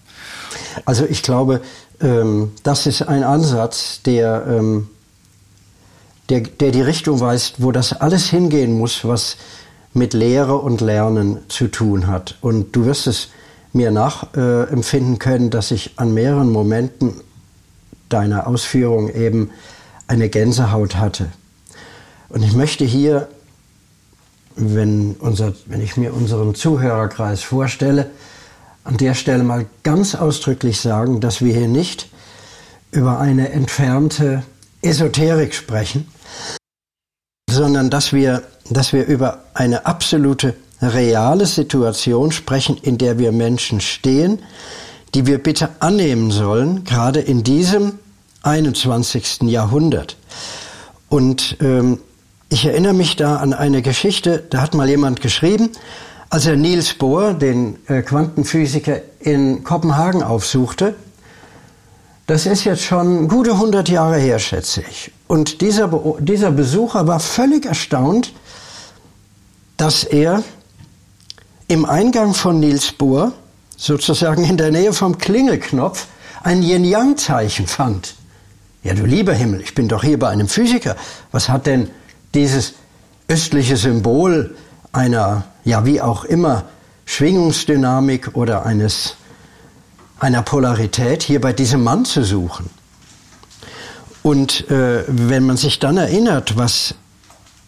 [0.85, 1.63] Also ich glaube,
[2.03, 4.89] ähm, das ist ein Ansatz, der, ähm,
[6.29, 9.39] der, der die Richtung weist, wo das alles hingehen muss, was
[9.97, 12.37] mit Lehre und Lernen zu tun hat.
[12.41, 13.31] Und du wirst es
[13.73, 17.15] mir nachempfinden äh, können, dass ich an mehreren Momenten
[18.09, 19.51] deiner Ausführung eben
[20.07, 21.29] eine Gänsehaut hatte.
[22.29, 23.29] Und ich möchte hier,
[24.55, 28.11] wenn, unser, wenn ich mir unseren Zuhörerkreis vorstelle,
[28.85, 32.09] an der Stelle mal ganz ausdrücklich sagen, dass wir hier nicht
[32.93, 34.43] über eine entfernte
[34.83, 36.07] Esoterik sprechen,
[37.57, 43.81] sondern dass wir dass wir über eine absolute reale Situation sprechen, in der wir Menschen
[43.81, 44.41] stehen,
[45.15, 47.99] die wir bitte annehmen sollen, gerade in diesem
[48.43, 49.43] 21.
[49.43, 50.17] Jahrhundert.
[51.09, 51.99] Und ähm,
[52.49, 55.71] ich erinnere mich da an eine Geschichte, da hat mal jemand geschrieben,
[56.29, 60.95] als er Niels Bohr, den äh, Quantenphysiker in Kopenhagen aufsuchte,
[62.27, 65.13] das ist jetzt schon gute 100 Jahre her, schätze ich.
[65.29, 65.89] Und dieser,
[66.21, 68.33] dieser Besucher war völlig erstaunt,
[69.77, 70.43] dass er
[71.69, 73.33] im Eingang von Niels Bohr,
[73.77, 76.07] sozusagen in der Nähe vom Klingelknopf,
[76.43, 78.15] ein Yin-Yang-Zeichen fand.
[78.85, 80.95] Ja, du lieber Himmel, ich bin doch hier bei einem Physiker.
[81.33, 81.91] Was hat denn
[82.35, 82.75] dieses
[83.27, 84.55] östliche Symbol
[84.93, 86.65] einer, ja, wie auch immer,
[87.05, 89.17] Schwingungsdynamik oder eines,
[90.21, 92.71] einer Polarität hier bei diesem Mann zu suchen?
[94.27, 96.97] Und äh, wenn man sich dann erinnert, was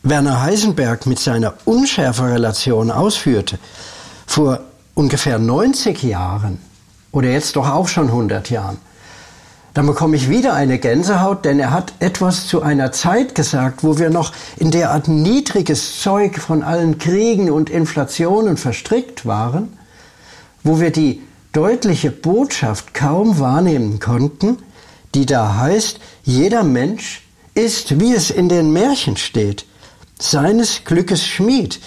[0.03, 3.61] Werner Heisenberg mit seiner Unschärferelation ausführte,
[4.27, 4.63] vor
[4.95, 6.59] ungefähr 90 Jahren
[7.13, 8.79] oder jetzt doch auch schon 100 Jahren,
[9.73, 14.01] dann bekomme ich wieder eine Gänsehaut, denn er hat etwas zu einer Zeit gesagt, wo
[14.01, 19.79] wir noch in derart niedriges Zeug von allen Kriegen und Inflationen verstrickt waren,
[20.65, 24.59] wo wir die deutliche Botschaft kaum wahrnehmen konnten,
[25.19, 27.23] die da heißt, jeder Mensch
[27.55, 29.66] ist, wie es in den Märchen steht,
[30.16, 31.81] seines Glückes Schmied.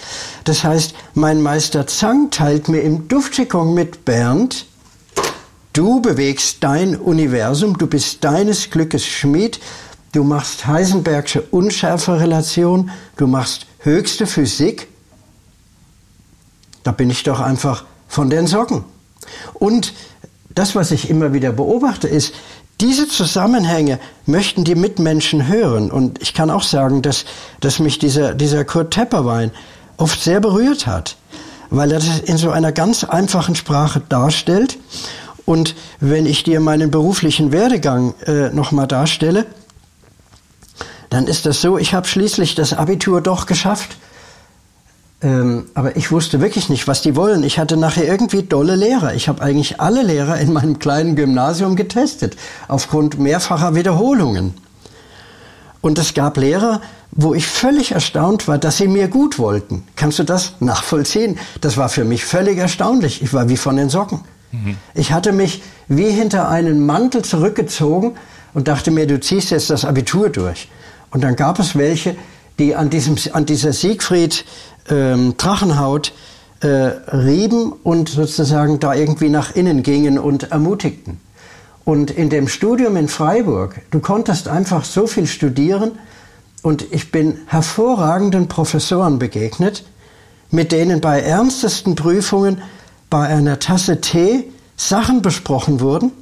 [0.44, 4.66] Das heißt, mein Meister Zang teilt mir im Duftschickung mit Bernd,
[5.72, 9.60] du bewegst dein Universum, du bist deines Glückes Schmied,
[10.12, 14.88] du machst Heisenbergsche Unschärferelation, du machst höchste Physik.
[16.82, 18.84] Da bin ich doch einfach von den Socken.
[19.54, 19.94] Und
[20.54, 22.34] das, was ich immer wieder beobachte, ist,
[22.82, 25.90] diese Zusammenhänge möchten die Mitmenschen hören.
[25.90, 27.24] Und ich kann auch sagen, dass,
[27.60, 29.52] dass mich dieser, dieser Kurt Tepperwein
[29.96, 31.16] oft sehr berührt hat,
[31.70, 34.78] weil er das in so einer ganz einfachen Sprache darstellt.
[35.44, 39.46] Und wenn ich dir meinen beruflichen Werdegang äh, nochmal darstelle,
[41.08, 43.96] dann ist das so, ich habe schließlich das Abitur doch geschafft.
[45.22, 47.44] Ähm, aber ich wusste wirklich nicht, was die wollen.
[47.44, 49.14] Ich hatte nachher irgendwie dolle Lehrer.
[49.14, 54.54] Ich habe eigentlich alle Lehrer in meinem kleinen Gymnasium getestet, aufgrund mehrfacher Wiederholungen.
[55.80, 56.80] Und es gab Lehrer,
[57.12, 59.84] wo ich völlig erstaunt war, dass sie mir gut wollten.
[59.96, 61.38] Kannst du das nachvollziehen?
[61.60, 63.22] Das war für mich völlig erstaunlich.
[63.22, 64.20] Ich war wie von den Socken.
[64.50, 64.76] Mhm.
[64.94, 68.12] Ich hatte mich wie hinter einen Mantel zurückgezogen
[68.54, 70.68] und dachte mir, du ziehst jetzt das Abitur durch.
[71.10, 72.16] Und dann gab es welche,
[72.58, 74.44] die an, diesem, an dieser Siegfried
[74.88, 76.12] ähm, Drachenhaut
[76.60, 81.20] äh, rieben und sozusagen da irgendwie nach innen gingen und ermutigten.
[81.84, 85.92] Und in dem Studium in Freiburg, du konntest einfach so viel studieren
[86.62, 89.84] und ich bin hervorragenden Professoren begegnet,
[90.50, 92.62] mit denen bei ernstesten Prüfungen
[93.10, 94.44] bei einer Tasse Tee
[94.76, 96.12] Sachen besprochen wurden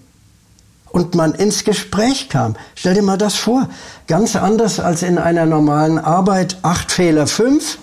[0.90, 2.56] und man ins Gespräch kam.
[2.74, 3.68] Stell dir mal das vor,
[4.06, 7.78] ganz anders als in einer normalen Arbeit, acht Fehler, fünf,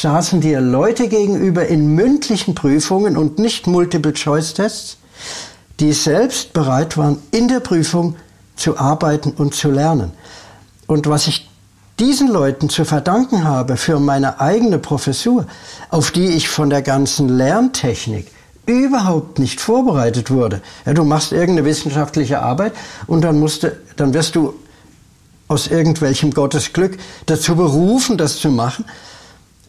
[0.00, 4.96] saßen dir Leute gegenüber in mündlichen Prüfungen und nicht Multiple-Choice-Tests,
[5.80, 8.16] die selbst bereit waren, in der Prüfung
[8.56, 10.12] zu arbeiten und zu lernen.
[10.86, 11.48] Und was ich
[11.98, 15.46] diesen Leuten zu verdanken habe für meine eigene Professur,
[15.90, 18.30] auf die ich von der ganzen Lerntechnik
[18.66, 20.62] überhaupt nicht vorbereitet wurde.
[20.86, 22.72] Ja, du machst irgendeine wissenschaftliche Arbeit
[23.06, 24.54] und dann musst du, dann wirst du
[25.48, 28.84] aus irgendwelchem Gottesglück dazu berufen, das zu machen.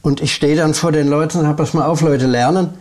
[0.03, 2.71] Und ich stehe dann vor den Leuten und sage, pass mal auf, Leute, lernen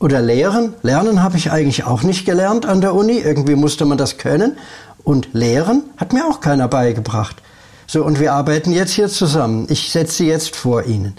[0.00, 0.74] oder lehren.
[0.82, 3.18] Lernen habe ich eigentlich auch nicht gelernt an der Uni.
[3.18, 4.58] Irgendwie musste man das können.
[5.04, 7.36] Und lehren hat mir auch keiner beigebracht.
[7.86, 9.66] So, und wir arbeiten jetzt hier zusammen.
[9.70, 11.14] Ich setze sie jetzt vor Ihnen.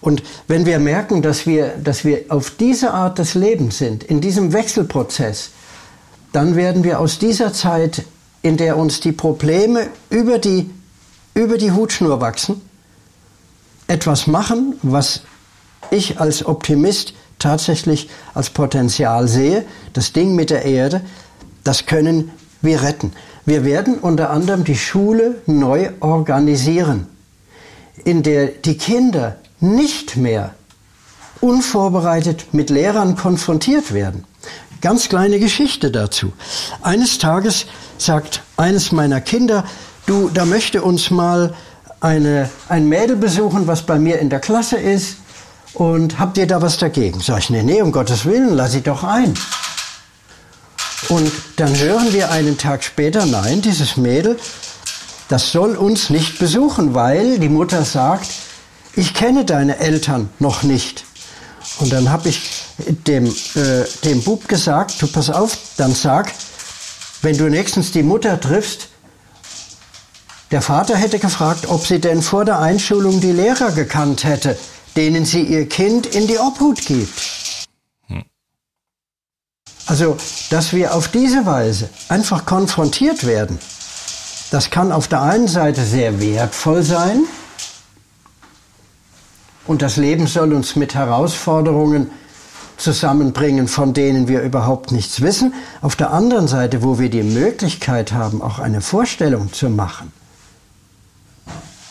[0.00, 4.20] Und wenn wir merken, dass wir, dass wir auf diese Art des Lebens sind, in
[4.20, 5.50] diesem Wechselprozess,
[6.32, 8.04] dann werden wir aus dieser Zeit,
[8.42, 10.70] in der uns die Probleme über die,
[11.34, 12.60] über die Hutschnur wachsen,
[13.92, 15.20] etwas machen, was
[15.90, 19.64] ich als Optimist tatsächlich als Potenzial sehe.
[19.92, 21.02] Das Ding mit der Erde,
[21.62, 22.30] das können
[22.62, 23.12] wir retten.
[23.44, 27.06] Wir werden unter anderem die Schule neu organisieren,
[28.04, 30.54] in der die Kinder nicht mehr
[31.40, 34.24] unvorbereitet mit Lehrern konfrontiert werden.
[34.80, 36.32] Ganz kleine Geschichte dazu.
[36.80, 37.66] Eines Tages
[37.98, 39.64] sagt eines meiner Kinder,
[40.06, 41.54] du, da möchte uns mal
[42.02, 45.16] eine, ein Mädel besuchen, was bei mir in der Klasse ist.
[45.72, 47.20] Und habt ihr da was dagegen?
[47.20, 49.32] Sag ich, nee, nee, um Gottes Willen, lass sie doch ein.
[51.08, 54.38] Und dann hören wir einen Tag später, nein, dieses Mädel,
[55.28, 58.28] das soll uns nicht besuchen, weil die Mutter sagt,
[58.94, 61.04] ich kenne deine Eltern noch nicht.
[61.78, 62.64] Und dann habe ich
[63.06, 66.32] dem, äh, dem Bub gesagt, du pass auf, dann sag,
[67.22, 68.88] wenn du nächstens die Mutter triffst,
[70.52, 74.56] der Vater hätte gefragt, ob sie denn vor der Einschulung die Lehrer gekannt hätte,
[74.96, 77.68] denen sie ihr Kind in die Obhut gibt.
[78.06, 78.22] Hm.
[79.86, 80.18] Also,
[80.50, 83.58] dass wir auf diese Weise einfach konfrontiert werden,
[84.50, 87.22] das kann auf der einen Seite sehr wertvoll sein
[89.66, 92.10] und das Leben soll uns mit Herausforderungen
[92.76, 95.54] zusammenbringen, von denen wir überhaupt nichts wissen.
[95.80, 100.12] Auf der anderen Seite, wo wir die Möglichkeit haben, auch eine Vorstellung zu machen,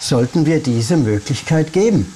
[0.02, 2.12] sollten wir diese Möglichkeit geben.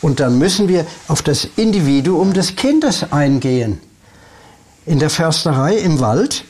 [0.00, 3.80] Und dann müssen wir auf das Individuum des Kindes eingehen.
[4.84, 6.44] In der Försterei im Wald,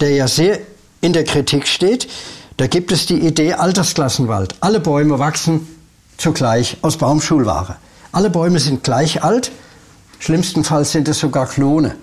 [0.00, 0.58] der ja sehr
[1.00, 2.08] in der Kritik steht,
[2.56, 4.54] da gibt es die Idee Altersklassenwald.
[4.60, 5.66] Alle Bäume wachsen
[6.16, 7.76] zugleich aus Baumschulware.
[8.12, 9.50] Alle Bäume sind gleich alt,
[10.18, 11.96] schlimmstenfalls sind es sogar Klone.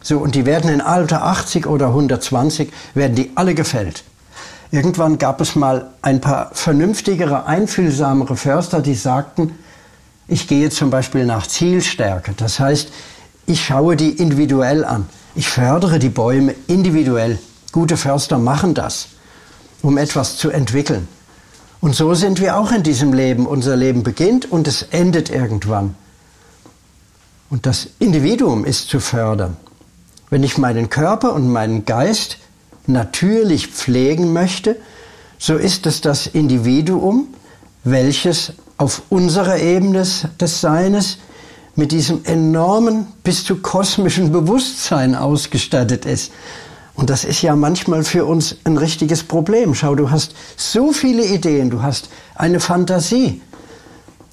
[0.00, 4.04] So, und die werden in Alter 80 oder 120, werden die alle gefällt.
[4.70, 9.52] Irgendwann gab es mal ein paar vernünftigere, einfühlsamere Förster, die sagten,
[10.26, 12.34] ich gehe zum Beispiel nach Zielstärke.
[12.36, 12.90] Das heißt,
[13.46, 15.06] ich schaue die individuell an.
[15.34, 17.38] Ich fördere die Bäume individuell.
[17.72, 19.08] Gute Förster machen das,
[19.80, 21.08] um etwas zu entwickeln.
[21.80, 23.46] Und so sind wir auch in diesem Leben.
[23.46, 25.94] Unser Leben beginnt und es endet irgendwann.
[27.48, 29.56] Und das Individuum ist zu fördern.
[30.28, 32.36] Wenn ich meinen Körper und meinen Geist
[32.88, 34.76] natürlich pflegen möchte,
[35.38, 37.28] so ist es das Individuum,
[37.84, 40.04] welches auf unserer Ebene
[40.40, 41.18] des Seines
[41.76, 46.32] mit diesem enormen bis zu kosmischen Bewusstsein ausgestattet ist.
[46.94, 49.76] Und das ist ja manchmal für uns ein richtiges Problem.
[49.76, 53.40] Schau, du hast so viele Ideen, du hast eine Fantasie.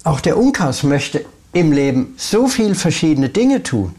[0.03, 3.93] Auch der Unkas möchte im Leben so viel verschiedene Dinge tun.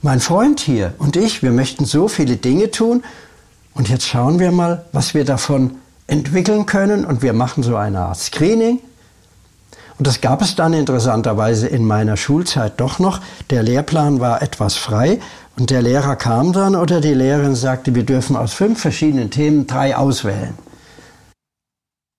[0.00, 3.02] Mein Freund hier und ich, wir möchten so viele Dinge tun.
[3.76, 5.72] Und jetzt schauen wir mal, was wir davon
[6.06, 7.04] entwickeln können.
[7.04, 8.80] Und wir machen so eine Art Screening.
[9.98, 13.20] Und das gab es dann interessanterweise in meiner Schulzeit doch noch.
[13.50, 15.20] Der Lehrplan war etwas frei
[15.58, 19.66] und der Lehrer kam dann oder die Lehrerin sagte, wir dürfen aus fünf verschiedenen Themen
[19.66, 20.54] drei auswählen.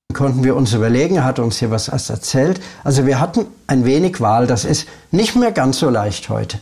[0.10, 2.62] Dann konnten wir uns überlegen, er hat uns hier was erzählt.
[2.84, 6.60] Also wir hatten ein wenig Wahl, das ist nicht mehr ganz so leicht heute.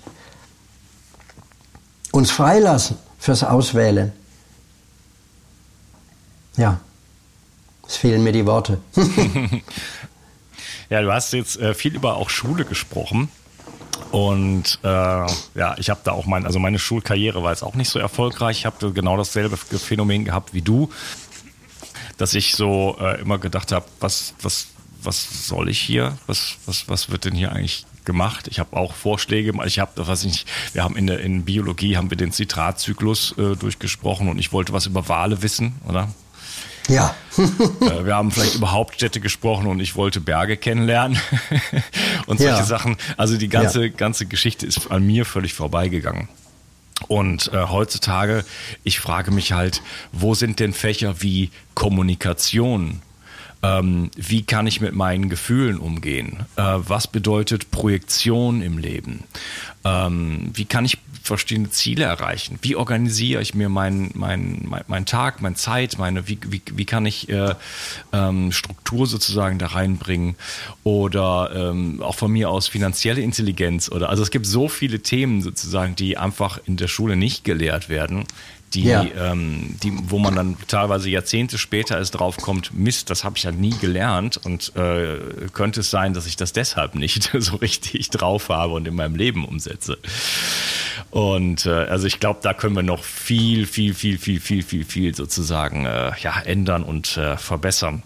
[2.11, 4.11] Uns freilassen fürs Auswählen.
[6.57, 6.79] Ja,
[7.87, 8.79] es fehlen mir die Worte.
[10.89, 13.29] ja, du hast jetzt äh, viel über auch Schule gesprochen.
[14.11, 17.89] Und äh, ja, ich habe da auch mein, also meine Schulkarriere war jetzt auch nicht
[17.89, 18.59] so erfolgreich.
[18.59, 20.89] Ich habe genau dasselbe Phänomen gehabt wie du,
[22.17, 24.67] dass ich so äh, immer gedacht habe, was, was,
[25.01, 26.17] was soll ich hier?
[26.27, 28.47] Was, was, was wird denn hier eigentlich gemacht?
[28.47, 29.51] Ich habe auch Vorschläge.
[29.65, 33.55] Ich habe, was ich, wir haben in der in Biologie haben wir den Zitratzyklus äh,
[33.55, 36.09] durchgesprochen und ich wollte was über Wale wissen, oder?
[36.87, 37.15] Ja.
[37.81, 41.19] Äh, wir haben vielleicht über Hauptstädte gesprochen und ich wollte Berge kennenlernen
[42.27, 42.63] und solche ja.
[42.63, 42.95] Sachen.
[43.17, 43.89] Also die ganze, ja.
[43.89, 46.29] ganze Geschichte ist an mir völlig vorbeigegangen.
[47.07, 48.45] Und äh, heutzutage,
[48.83, 49.81] ich frage mich halt,
[50.13, 53.01] wo sind denn Fächer wie Kommunikation,
[53.61, 56.45] ähm, wie kann ich mit meinen Gefühlen umgehen?
[56.55, 59.23] Äh, was bedeutet Projektion im Leben?
[59.83, 62.59] Ähm, wie kann ich verschiedene Ziele erreichen?
[62.61, 66.85] Wie organisiere ich mir meinen mein, mein, mein Tag, meine Zeit, meine, wie, wie, wie
[66.85, 67.55] kann ich äh,
[68.13, 70.35] ähm, Struktur sozusagen da reinbringen?
[70.83, 75.41] Oder ähm, auch von mir aus finanzielle Intelligenz oder also es gibt so viele Themen
[75.41, 78.25] sozusagen, die einfach in der Schule nicht gelehrt werden
[78.75, 79.05] die, ja.
[79.17, 83.43] ähm, die, wo man dann teilweise Jahrzehnte später erst drauf kommt, Mist, das habe ich
[83.43, 85.17] ja nie gelernt und äh,
[85.53, 89.15] könnte es sein, dass ich das deshalb nicht so richtig drauf habe und in meinem
[89.15, 89.97] Leben umsetze.
[91.15, 94.83] Und äh, also ich glaube, da können wir noch viel, viel, viel, viel, viel, viel,
[94.83, 98.03] viel sozusagen äh, ja, ändern und äh, verbessern.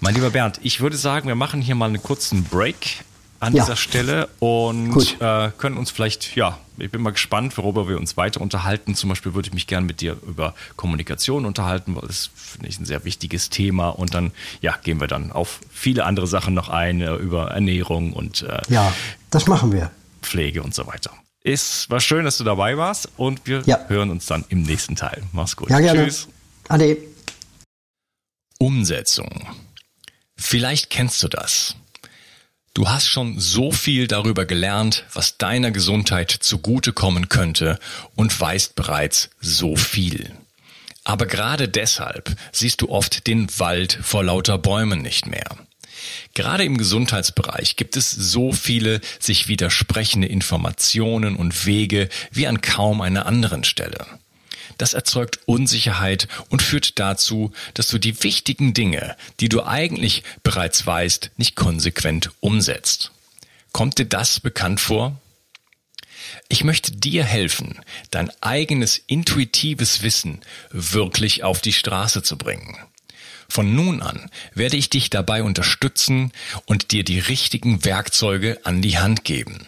[0.00, 3.04] Mein lieber Bernd, ich würde sagen, wir machen hier mal einen kurzen Break
[3.40, 3.62] an ja.
[3.62, 8.16] dieser Stelle und äh, können uns vielleicht, ja, ich bin mal gespannt, worüber wir uns
[8.16, 8.94] weiter unterhalten.
[8.94, 12.80] Zum Beispiel würde ich mich gerne mit dir über Kommunikation unterhalten, weil das finde ich
[12.80, 13.90] ein sehr wichtiges Thema.
[13.90, 14.32] Und dann,
[14.62, 18.62] ja, gehen wir dann auf viele andere Sachen noch ein, äh, über Ernährung und äh,
[18.70, 18.94] ja,
[19.28, 19.90] das machen wir.
[20.22, 21.10] Pflege und so weiter.
[21.44, 23.86] Es war schön, dass du dabei warst und wir ja.
[23.88, 25.22] hören uns dann im nächsten Teil.
[25.32, 25.70] Mach's gut.
[25.70, 26.04] Ja, gerne.
[26.04, 26.28] Tschüss.
[26.68, 26.98] Ade.
[28.58, 29.46] Umsetzung.
[30.36, 31.76] Vielleicht kennst du das.
[32.74, 37.78] Du hast schon so viel darüber gelernt, was deiner Gesundheit zugutekommen könnte
[38.14, 40.32] und weißt bereits so viel.
[41.02, 45.56] Aber gerade deshalb siehst du oft den Wald vor lauter Bäumen nicht mehr.
[46.34, 53.00] Gerade im Gesundheitsbereich gibt es so viele sich widersprechende Informationen und Wege wie an kaum
[53.00, 54.06] einer anderen Stelle.
[54.78, 60.86] Das erzeugt Unsicherheit und führt dazu, dass du die wichtigen Dinge, die du eigentlich bereits
[60.86, 63.10] weißt, nicht konsequent umsetzt.
[63.72, 65.20] Kommt dir das bekannt vor?
[66.48, 67.80] Ich möchte dir helfen,
[68.10, 70.40] dein eigenes intuitives Wissen
[70.70, 72.78] wirklich auf die Straße zu bringen.
[73.50, 76.32] Von nun an werde ich dich dabei unterstützen
[76.66, 79.66] und dir die richtigen Werkzeuge an die Hand geben.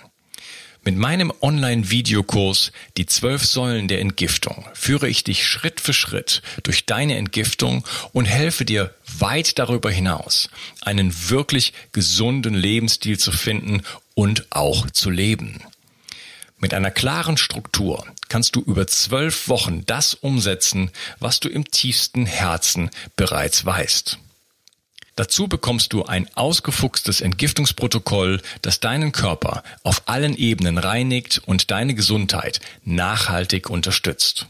[0.82, 6.86] Mit meinem Online-Videokurs Die zwölf Säulen der Entgiftung führe ich dich Schritt für Schritt durch
[6.86, 10.48] deine Entgiftung und helfe dir weit darüber hinaus,
[10.80, 13.82] einen wirklich gesunden Lebensstil zu finden
[14.14, 15.60] und auch zu leben.
[16.58, 22.24] Mit einer klaren Struktur kannst du über zwölf Wochen das umsetzen, was du im tiefsten
[22.24, 24.18] Herzen bereits weißt.
[25.16, 31.94] Dazu bekommst du ein ausgefuchstes Entgiftungsprotokoll, das deinen Körper auf allen Ebenen reinigt und deine
[31.94, 34.46] Gesundheit nachhaltig unterstützt.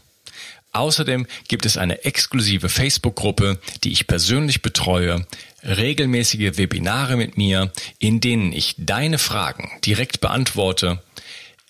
[0.71, 5.25] Außerdem gibt es eine exklusive Facebook-Gruppe, die ich persönlich betreue,
[5.63, 11.01] regelmäßige Webinare mit mir, in denen ich deine Fragen direkt beantworte,